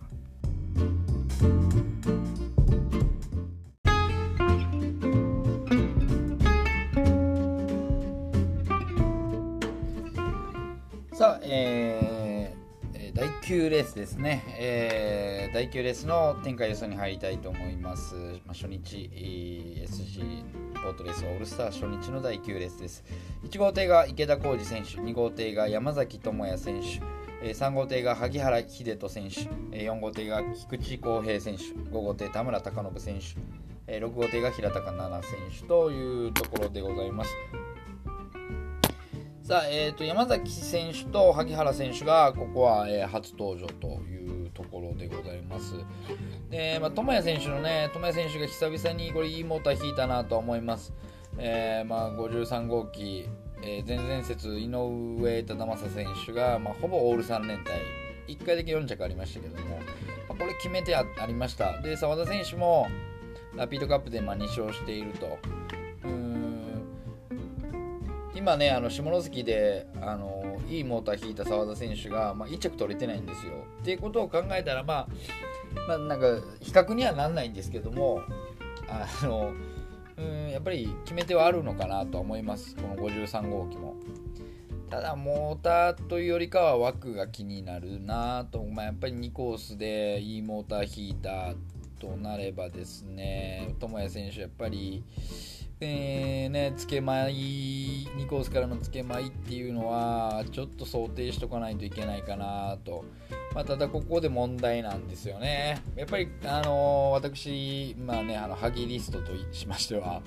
[13.56, 18.16] 9レースですね、えー、第9レースの展開予想に入りたいと思います。
[18.46, 20.44] まあ、初日、SG
[20.84, 23.06] ボートレースオールスター初日の第9レースです。
[23.46, 29.40] 1号艇が池田浩二選手、2号艇が山崎智也選手、3号艇が萩原秀人選手、
[29.74, 33.38] 4号艇が菊池康平選手、5号艇田村貴信選
[33.88, 35.32] 手、6号艇が平高奈々選
[35.62, 37.32] 手というところでございます。
[39.46, 45.76] さあ、えーと、山崎選手と萩原選手がここは、えー、初登場というところでございます。
[46.50, 50.96] で、まあ、智也選手のね、智也選手が久々にこれいいモーター引いたなと思います。
[51.38, 53.30] えー、まあ、53号機、
[53.62, 57.82] えー、前々節井上忠正選手が、まあ、ほぼオール3連隊、
[58.28, 59.76] 1回だけ4着ありましたけども、ま
[60.30, 61.80] あ、これ決めてありました。
[61.84, 62.88] で、澤田選手も
[63.56, 65.38] ラピードカップでまあ2勝していると。
[68.36, 73.54] 今ねあの下関であのいいモーター引いた澤田選手が、まあ、1着取れてないんですよ。
[73.82, 75.08] っていうことを考えたら、まあ、
[75.88, 78.22] まあ、なんか比較にはなんないんですけども
[78.88, 79.54] あの
[80.18, 83.96] うんやっぱり決め手はあるのかなと思いますこの53号機も。
[84.90, 91.54] ただモーターというよりかは枠が気になるなと、まあ、やっぱり2コースでいいモーター引いた
[92.00, 95.04] となればですね友也選手やっぱり
[95.82, 103.04] えーね、つけまい2コースからのつけまいっていうのはちょっと想定しとかないといけないかなと、
[103.54, 105.82] まあ、ただここで問題なんですよね。
[105.98, 110.22] やっぱり、あのー、私、まあね、あのハギリストとしましては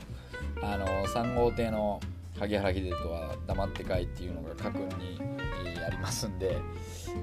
[0.60, 1.98] あのー、3号艇の
[2.38, 5.18] 萩原秀人は黙ってかいっていうのが過去に
[5.84, 6.58] ありますんで、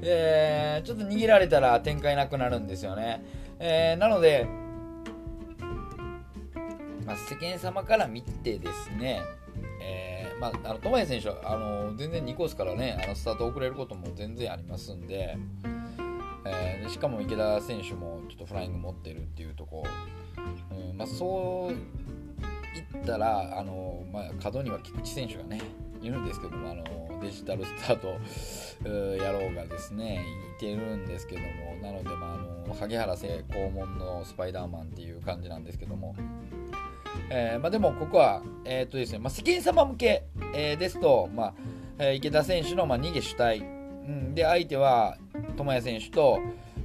[0.01, 3.23] えー、ちょっと逃げられたら展開なくなるんですよね、
[3.59, 4.47] えー、なので
[7.05, 9.21] まあ、世間様から見てですね、
[9.81, 15.37] えーまあ、あの友也選手はあの全然2コースからねあのスタート遅れることも全然ありますんで、
[16.45, 19.83] えー、しかも池田選手もちょっとフライング持ってるっていうとこ、
[20.71, 21.75] うんまあ、そう
[22.93, 25.61] 言ったらあの、まあ、角には菊池選手がね
[26.01, 28.19] いるんですけどもあのデジタルスタート
[28.83, 30.23] 野郎がですね
[30.57, 31.47] いてるんですけども
[31.81, 36.15] なので、まあ、あの萩原聖肛門のスパイダーマンっていう感じなんですけども
[37.29, 41.53] えー、まあ、でもここは、えーとですねまあ、世間様向け、えー、ですと、まあ
[41.99, 45.17] えー、池田選手の、まあ、逃げ主体、うん、で相手は
[45.57, 46.39] 友也選手と、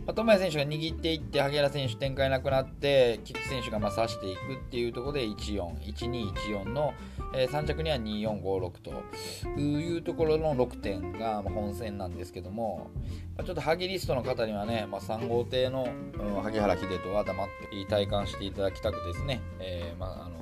[0.06, 6.94] まあ、友也選手が握っていって萩原選手展開なくなって菊池選手がまあ刺していくっていうところで141214の、
[7.34, 12.90] えー、3着には2456というところの6点が本戦なんですけども、
[13.36, 20.40] ま、ちょっとハギリストの方にはね、まあ、3号艇の、うん、萩原秀人は黙って体感していただきたくですね、えー、まあの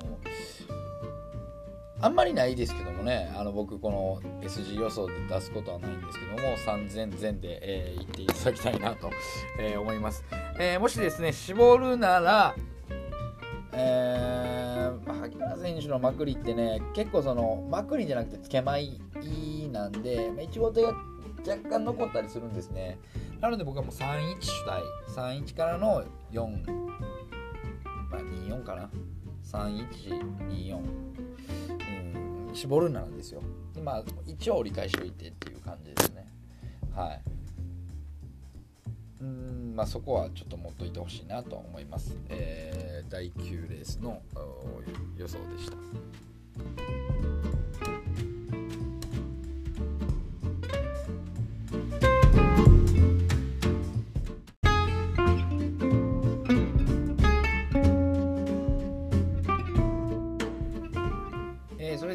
[2.01, 9.09] あんまりないですけどもね、あの僕、この SG 予想で出すことはないんですけども、3000前で、えー、言っていただきたいなと、
[9.59, 10.23] えー、思います。
[10.59, 12.55] えー、もしですね、絞るなら、
[13.73, 19.01] えー、萩原選手のまくりってね、結構その、まくりじゃなくて、つけまい
[19.71, 20.93] なんで、まあ、1号艇が
[21.45, 22.97] 若干残ったりするんですね。
[23.41, 24.83] なので僕はもう31主体、
[25.43, 26.47] 31からの4、
[28.09, 28.89] まあ24かな。
[29.43, 31.09] 3124。
[32.53, 33.41] 絞るならですよ。
[33.73, 36.27] でまあ、一応折り返しといてっていう感じですね。
[36.95, 37.21] はい。
[39.21, 42.15] うんまあ、そこはちょっと持っといてほしいなと思います。
[42.29, 44.21] えー、第9レースの
[45.17, 47.38] 予想でした。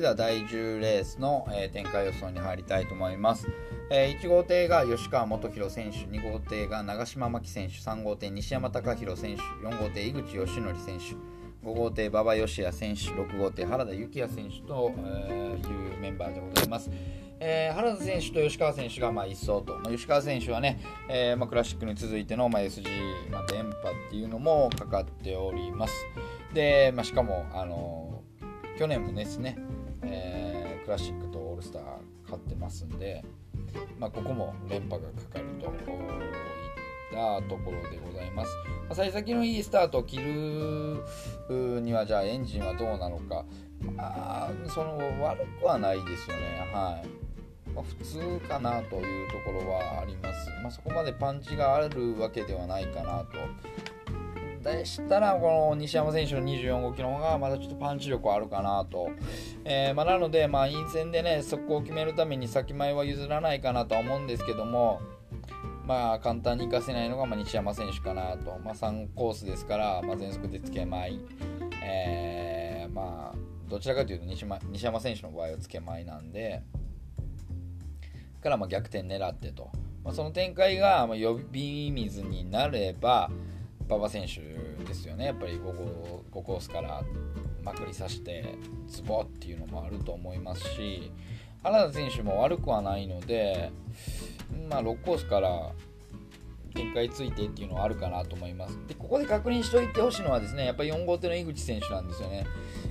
[0.05, 3.49] では第10レースの、えー、展開予想に入りたいと思います。
[3.91, 16.91] えー、1号艇が吉川元弘選手、2号艇が長嶋真希選手、3号艇西山隆弘選手、4号艇井口義則選手、5号艇馬場義也選手、6号艇原田幸也選手と、えー、いうメンバーでございます。
[17.41, 22.85] えー、原田選手と吉川選手がまあ1走と、まあ、吉川選手はね、えーまあ、クラシックに続いての、まあ、SG、
[23.31, 23.73] まあ、連覇
[24.07, 25.95] っていうのもかかっております。
[26.53, 28.23] で、まあ、しかも、あの、
[28.79, 29.57] 去年もですね、
[30.07, 31.83] えー、クラシックとオールスター
[32.25, 33.25] 勝ってますんで、
[33.99, 35.73] まあ、ここも連覇がかかるといっ
[37.13, 38.51] たところでございます。
[38.89, 43.45] まあ、幸先のいいスタートを切るにはじゃあエンジンはどうなのか、
[43.97, 46.71] まあ、その悪くはないですよね。
[46.73, 47.25] はい
[47.75, 50.51] ま、普通かなというところはあります。
[50.63, 53.27] まあ、そこまでパンチがあるわけではないかなと。
[54.73, 59.11] でしたら、この西山選手の24号機の方がまだちょっとパンチ力はあるかなと。
[59.65, 65.01] えー、まあ、なので、まあ、陰線でね、速攻を決めるために先前は譲らないかなとは思うんですけども、
[65.87, 68.59] まあ、簡単に活かせないのが、まあ、西山選手かなと。
[68.65, 71.21] まあ、3コースですから、まあ、全速でつけまい。
[71.83, 73.39] えー、まあ、
[73.69, 76.63] どちらかというと西西山選手の場合はつけまいなんで、
[78.43, 79.71] からま逆転狙ってと。
[80.05, 83.31] まあ、その展開がまあ呼び水になれば、
[83.89, 84.41] 馬場選手
[84.85, 85.61] ですよね、やっぱり 5,
[86.31, 87.03] 5コースから
[87.63, 88.55] まくりさして
[88.87, 91.13] ズボっていうのもあると思いますし
[91.63, 93.73] 原田選手も悪くはないので、
[94.69, 95.73] まあ、6コースから
[96.75, 98.77] 展開ついてっていうのはあるかなと思います。
[98.89, 102.45] でここで確認しておいてほしいのはですねやっぱり4号艇の井口選手なんですよね。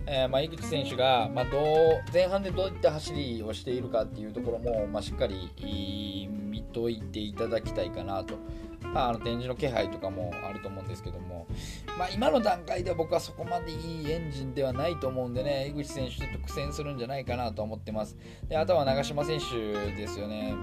[0.05, 1.63] えー、まあ、井口選手が、まあ、どう
[2.11, 8.35] 前半でどういった走りをしているかっていうところも、まあ、しっかり見といていただきたいかなと。
[8.83, 11.47] まあ、あの展示の気配とかもあると思うんですけども、
[11.97, 18.17] まあ、今の段階では僕はそこまでいいエンジンではないと思うんでね、井口選手ちょっと苦戦するんじゃないかなと思ってます。
[18.47, 20.55] であとは長嶋選手ですよね。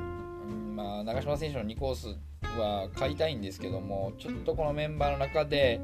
[0.75, 2.09] まあ、長嶋選手の2コース
[2.59, 5.81] は買いたいんですけども、ちょっとこのメンバーの中で、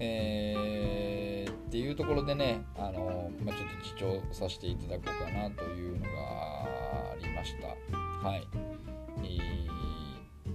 [0.00, 7.68] えー、っていうところでね、あのまあ、ちょっと自重させていただこうかなというのがありました。
[8.26, 8.46] はい、
[9.18, 9.87] えー、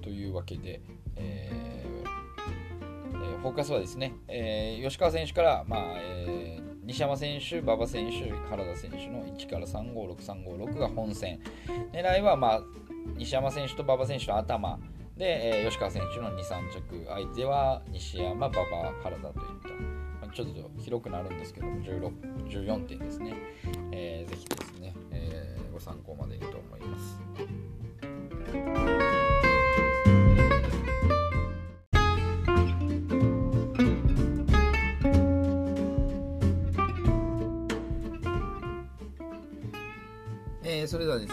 [0.04, 0.82] というわけで、
[1.16, 1.54] えー
[3.14, 11.40] えー、フォーカスはですね、えー、吉川選手から、まあえー、西山選手、馬場選手、原田選手の1から356、356が本戦。
[11.94, 12.62] 狙いは、まあ、
[13.16, 14.78] 西山選手と馬場選手の頭。
[15.18, 18.66] で、えー、吉川選手の2、3着、相手は西山、馬場、
[19.04, 19.40] 原田といった、
[19.70, 19.78] ま
[20.30, 22.12] あ、ちょっと広くなるんですけども、16
[22.50, 23.36] 14点ですね、
[23.92, 27.22] えー、ぜひですね、えー、ご参考までにと思います。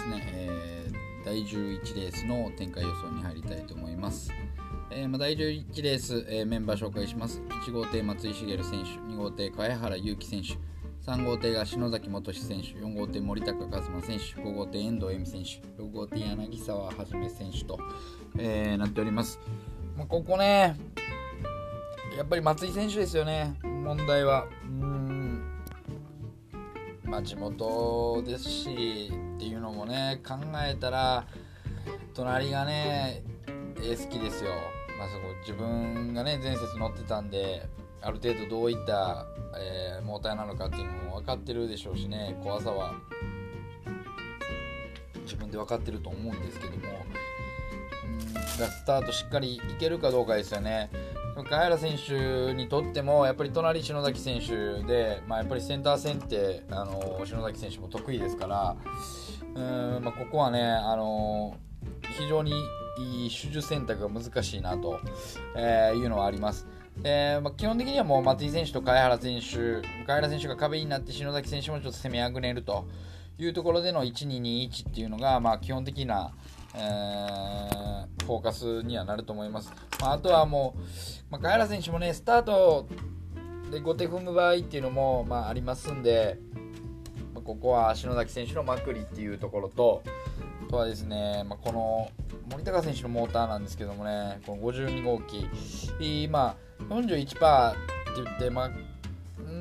[0.00, 0.70] ですね、えー
[1.22, 4.32] 第11レースの展開予想に入りたいと思います。
[4.90, 7.42] えー、まあ、第11レース、えー、メンバー紹介します。
[7.66, 8.66] 1号艇松井茂選手、
[9.12, 17.78] 2号艇茅原祐希選手、3号艇が篠崎元志選手、4号艇森高和馬選手、5号艇遠藤恵美選手、6号艇柳沢はじめ選手と、
[18.38, 19.38] えー、なっております。
[19.96, 20.76] まあ、ここね、
[22.16, 24.46] やっぱり松井選手ですよね、問題は。
[24.64, 25.19] うん
[27.10, 30.34] まあ、地元ですし、っていうのもね考
[30.64, 31.26] えたら
[32.14, 33.24] 隣がね
[33.82, 34.52] 絵好きですよ、
[34.96, 37.66] まあ、そこ自分がね前節乗ってたんで
[38.00, 39.26] ある程度どういった、
[39.58, 42.94] えー、モーターなのかっていうのも分かってるでしょうしね怖さは。
[45.24, 46.78] 自分で分かってると思うんですけども。
[46.78, 46.80] ん
[48.68, 50.90] スタートしっかりいけるかどうかですよね。
[51.36, 58.76] 萱原選手にとってもやっぱり隣篠崎選手で、まあ、やっぱりセンター戦ってあの篠崎選手も得意ですから
[59.54, 59.60] う
[60.00, 61.56] ん、まあ、ここはね、あの
[62.18, 62.52] 非常に
[62.98, 65.00] いい手術選択が難しいなと、
[65.56, 66.66] えー、いうのはあります。
[67.02, 72.86] えーまあ、基本的にはもう松井選手と貝原選手、貝原選手が壁になって篠崎選手もちょっと攻めあぐねると
[73.38, 76.32] いうところでの1-2-2-1っていうのが、まあ、基本的な、
[76.74, 79.72] えー、フォーカスにはなると思います。
[80.00, 80.80] まあ、あとはもう、
[81.30, 82.88] まあ、貝原選手もね、スタート
[83.70, 86.38] で後手踏む場合っていうのも、まあ、ありますんで、
[87.34, 90.02] まここは篠崎選手のまくりっていうところと、
[90.66, 92.10] あとはですね、まあ、この
[92.50, 96.56] 森高選手のモーターなんですけどもね、この52号機、ま、
[96.88, 98.70] 41%って言って、まあ、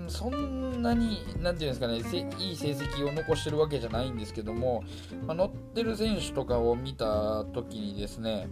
[0.10, 4.84] そんなに、なんていうんですかね、いい成績を残してるわけじゃないんですけども、
[5.26, 8.47] まあ、乗ってる選手とかを見たときにですね、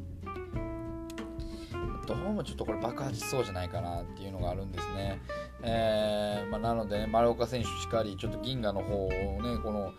[2.07, 5.21] どうもちょっとこれ爆発しそうじゃないかなっていうのがあるんですね。
[5.61, 9.93] えー、まあ、なので、ね、丸岡選手しかり、ちょっと銀河の方をね、この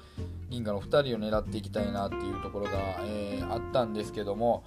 [0.49, 4.65] 銀河の2人を狙っていきたいなっていうところが、えー、あったんですけども、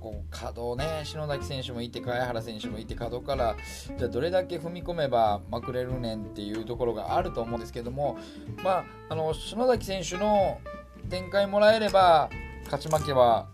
[0.00, 3.56] こう角ね、篠崎選手もいて、茅原選手もいて、角から
[3.96, 8.18] じゃどれだけ踏み込めばまくれるねんっていうところがあると思うんですけども、
[8.64, 10.58] まあ、あの篠崎選手の
[11.08, 12.30] 展開もらえれば、
[12.64, 13.48] 勝ち負けは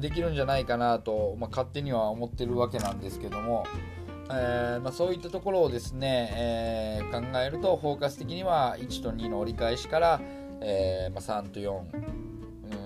[0.00, 3.64] できるんじゃないかなと、まあ、勝手には思ってるわけなんですけども、
[4.30, 10.20] えー、まあ、そういったところをですね、えー、考えるとフォーカス的には1と2の折り返しから、
[10.60, 12.33] えー、まあ、3と4、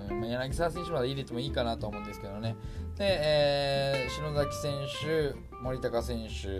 [0.09, 2.55] うん、柳沢選手まで入れてもいいかなと思うんですけどね。
[2.97, 6.59] で、え篠崎選手森高選手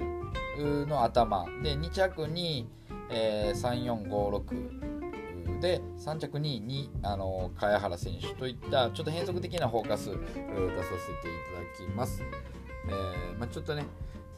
[0.86, 1.46] の頭。
[1.64, 2.70] で2着に、
[3.10, 10.46] え3456で3着ににあの茅原選手といったちょっと変則的なフォーカス出させていた
[11.86, 12.24] だきます。
[12.88, 13.86] えー、まあ、ちょっとね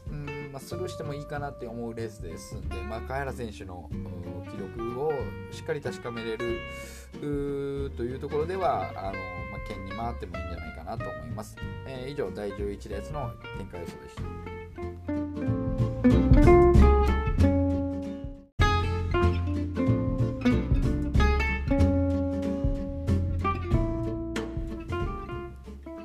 [0.09, 3.89] うんまあ、スルーしてもいいかなって思うレースですんで、まあ、茅原選手の
[4.51, 5.11] 記録を
[5.51, 6.59] しっかり確かめれる
[7.95, 11.55] というところではあの、まあ、剣に回ってもいいんじゃないかなと思います。
[11.87, 14.23] えー、以上第11レースの展開予想でした。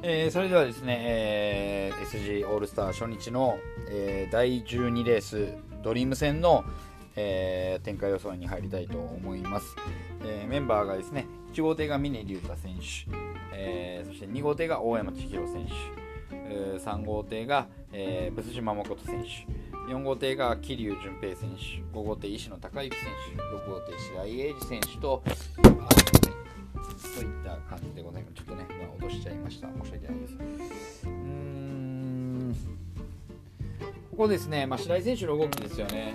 [0.09, 5.49] えー、それではですね、えー、SG オールスター初日の、えー、第12レース
[5.82, 6.64] ドリーム戦の、
[7.16, 9.74] えー、展開予想に入りたいと思います、
[10.24, 13.10] えー、メンバーがですね1号艇が峰竜太選手、
[13.54, 15.72] えー、そして2号艇が大山千尋選手、
[16.30, 23.06] えー、3号艇が、えー、ブス島誠選手4号艇が桐生純平選手5号艇石野孝之選
[23.36, 25.22] 手6号艇白井英二選手と
[27.16, 28.34] といった感じでございます。
[28.34, 29.68] ちょっとね、今落としちゃいました。
[29.68, 31.06] 申し訳ないです。
[31.06, 32.56] うん、
[34.10, 36.14] ここですね、まあ、白井選手の動きですよね。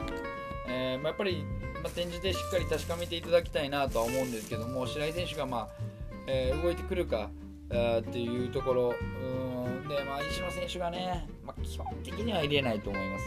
[0.72, 1.44] えーまあ、やっぱり、
[1.84, 5.68] まあ、展示でしっかり確かめていただきたいなとは思うんですけども、白井選手が、まあ
[6.28, 7.30] えー、動いてくるか
[7.68, 13.26] っていうところうんで、まあ、石野選手がね、まあ、基本的には入れないと思います。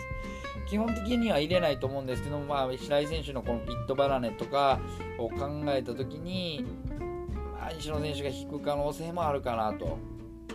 [0.69, 4.81] 基本的には入れないと思うんですけども、まあ、白井選手のこのピットバラネとか
[5.19, 6.65] を考えたときに、
[7.61, 9.99] まあ、石野選手が引く可能性もあるかなと、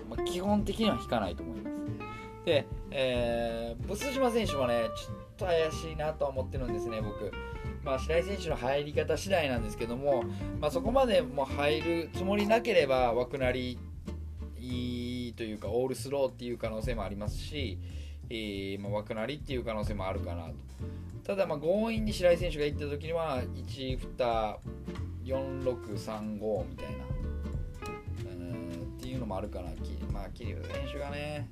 [0.09, 2.45] まあ、基本的には引かないと思います。
[2.45, 4.85] で、えー、ブス島選手もね、
[5.39, 7.31] と怪しいなと思ってるんですね、僕。
[7.83, 10.23] まあ、白井選手の入り方次第なんですけども、
[10.59, 13.79] まあ、そこまでも入るつもりなければ枠なり
[15.39, 17.79] というかオールスローっていう可能性もありますし、
[18.29, 20.53] えーまあ、枠なりっていう可能性もあるかなと
[21.23, 24.57] ただま強引に白井選手が行った時には1、2、
[25.23, 27.05] 4、6、3、5みたいな
[28.25, 29.69] うんっていうのもあるかな、
[30.11, 31.49] ま、桐生選手がね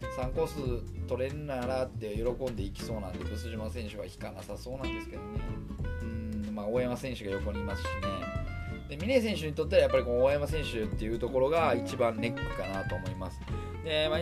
[0.00, 5.40] 3コース取れるならって喜んでいきそうなんで、ブス島選手は引かなさそうなんですけどね。
[6.02, 8.38] うん、まあ、大山選手が横にいますしね。
[8.88, 13.40] で、峰選手にとってはやっぱりこの大山選手っていうところが一番ネックかなと思います。
[13.84, 14.20] で、まあ、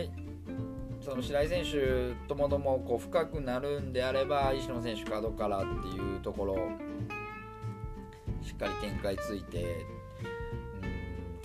[1.01, 6.55] その白井選手ともどもこう深くなるんであれば、石野選手角からっていうところ、
[8.41, 9.85] しっかり展開ついて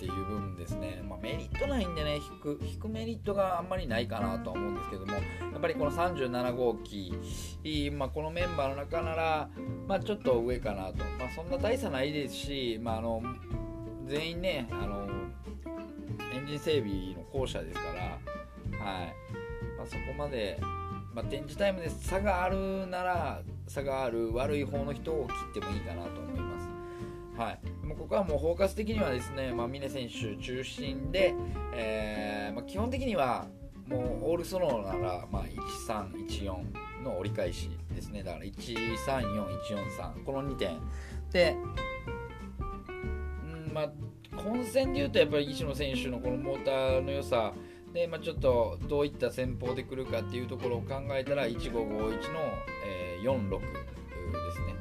[0.03, 5.13] っていう部分ですね、まあ、メリットないんでね引く引くメリットがあんまりないかなとは思うんですけども。
[5.13, 5.19] や
[5.57, 7.13] っぱりこの37号機、
[7.93, 9.49] まあ、このメンバーの中なら、
[9.87, 13.23] まあ、ちょっと上かなと、まあ、そんな大差ないですし、まあ、あの
[14.05, 15.07] 全員ねあの
[16.33, 18.01] エンジン整備の校舎ですから、
[18.83, 19.13] はい。
[19.77, 20.59] まあ、そこまで、
[21.13, 26.72] まあ、展示タイムで差があるなら差がある悪い方の人を切ってもいいかなと思います。
[27.37, 31.33] はい、もうここはもうフォーカス的にはですね、まあ、峰選手中心で、
[31.73, 33.47] えーまあ、基本的には
[33.87, 35.45] もうオールソロなら、まあ、
[35.87, 38.23] 1314の折り返しですね。
[38.23, 40.79] だから134143この2点。
[41.31, 41.55] で、
[43.41, 43.89] うんまあ、
[44.37, 47.53] 混戦でいうとやっぱり石野選手のこのモーターの良さ。
[47.93, 52.09] で、まあ、ちょっとどういった戦法で来るかっていうところを考えたら1551の、
[52.87, 53.67] えー、46で
[54.51, 54.75] すね。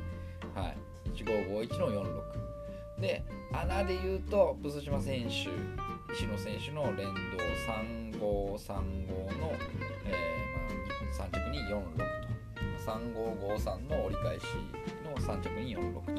[0.54, 0.76] はい、
[1.14, 2.41] 1551の46。
[3.02, 3.22] で
[3.52, 7.20] 穴で言うとブス島選手石野選手の連動
[8.16, 8.78] 3535
[9.38, 9.52] の、
[10.06, 10.60] えー
[11.18, 12.32] まあ、3着に46と。
[12.82, 14.44] 3553の折り返し
[15.04, 16.14] の3着に46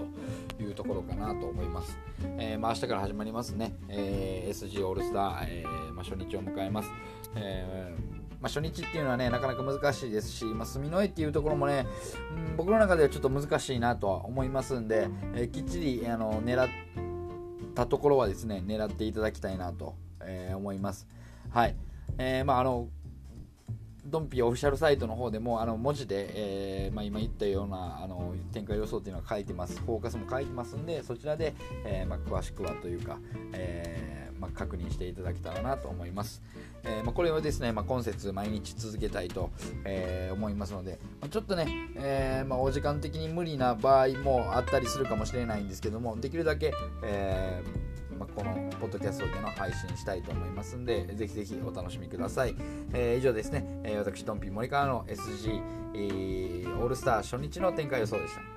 [0.58, 1.98] というところかなと思います、
[2.38, 6.90] えーまあ、明日から始まりますね、えー、SG オールスター、えーまあ、初日を迎えます、
[7.36, 11.88] えーまあ、初日っていうのはねなかなか難しいですし、まあ、住之江っていうところもね、
[12.50, 16.68] うん、僕の中ではちょっと難しいなとは思いますんで、えー、きっちりあの狙っ
[17.74, 21.08] たところはですね狙っていただきたいなと、えー、思います。
[21.52, 21.76] はい、
[22.18, 22.90] えー、まああの
[24.06, 31.54] ドンピオフィシャルサイトの方でもあの文字で、えーまあ、今言ったようなあの展開予想っていうのは書いてます、フォーカスも書いてますんで、そちらで、
[31.86, 33.18] えーまあ、詳しくはというか、
[33.54, 36.42] えーま、確認していただけたらなと思います。
[36.84, 39.52] えーま、これをですね、まあ、今節毎日続けたいと、
[39.86, 46.74] えー、思いますので、まあ、ちょっとね、えま、お時間的に無理な場合もあったりするかもしれないんですけども、できるだけ、
[47.04, 52.56] えーま、このポッドキャストでの配信したいと思いますんで、ぜひぜひお楽しみください。
[52.94, 55.62] えー、以上ですね、えー、私、ドンピー森川の SG、
[55.96, 58.53] えー、オールスター初日の展開予想でした。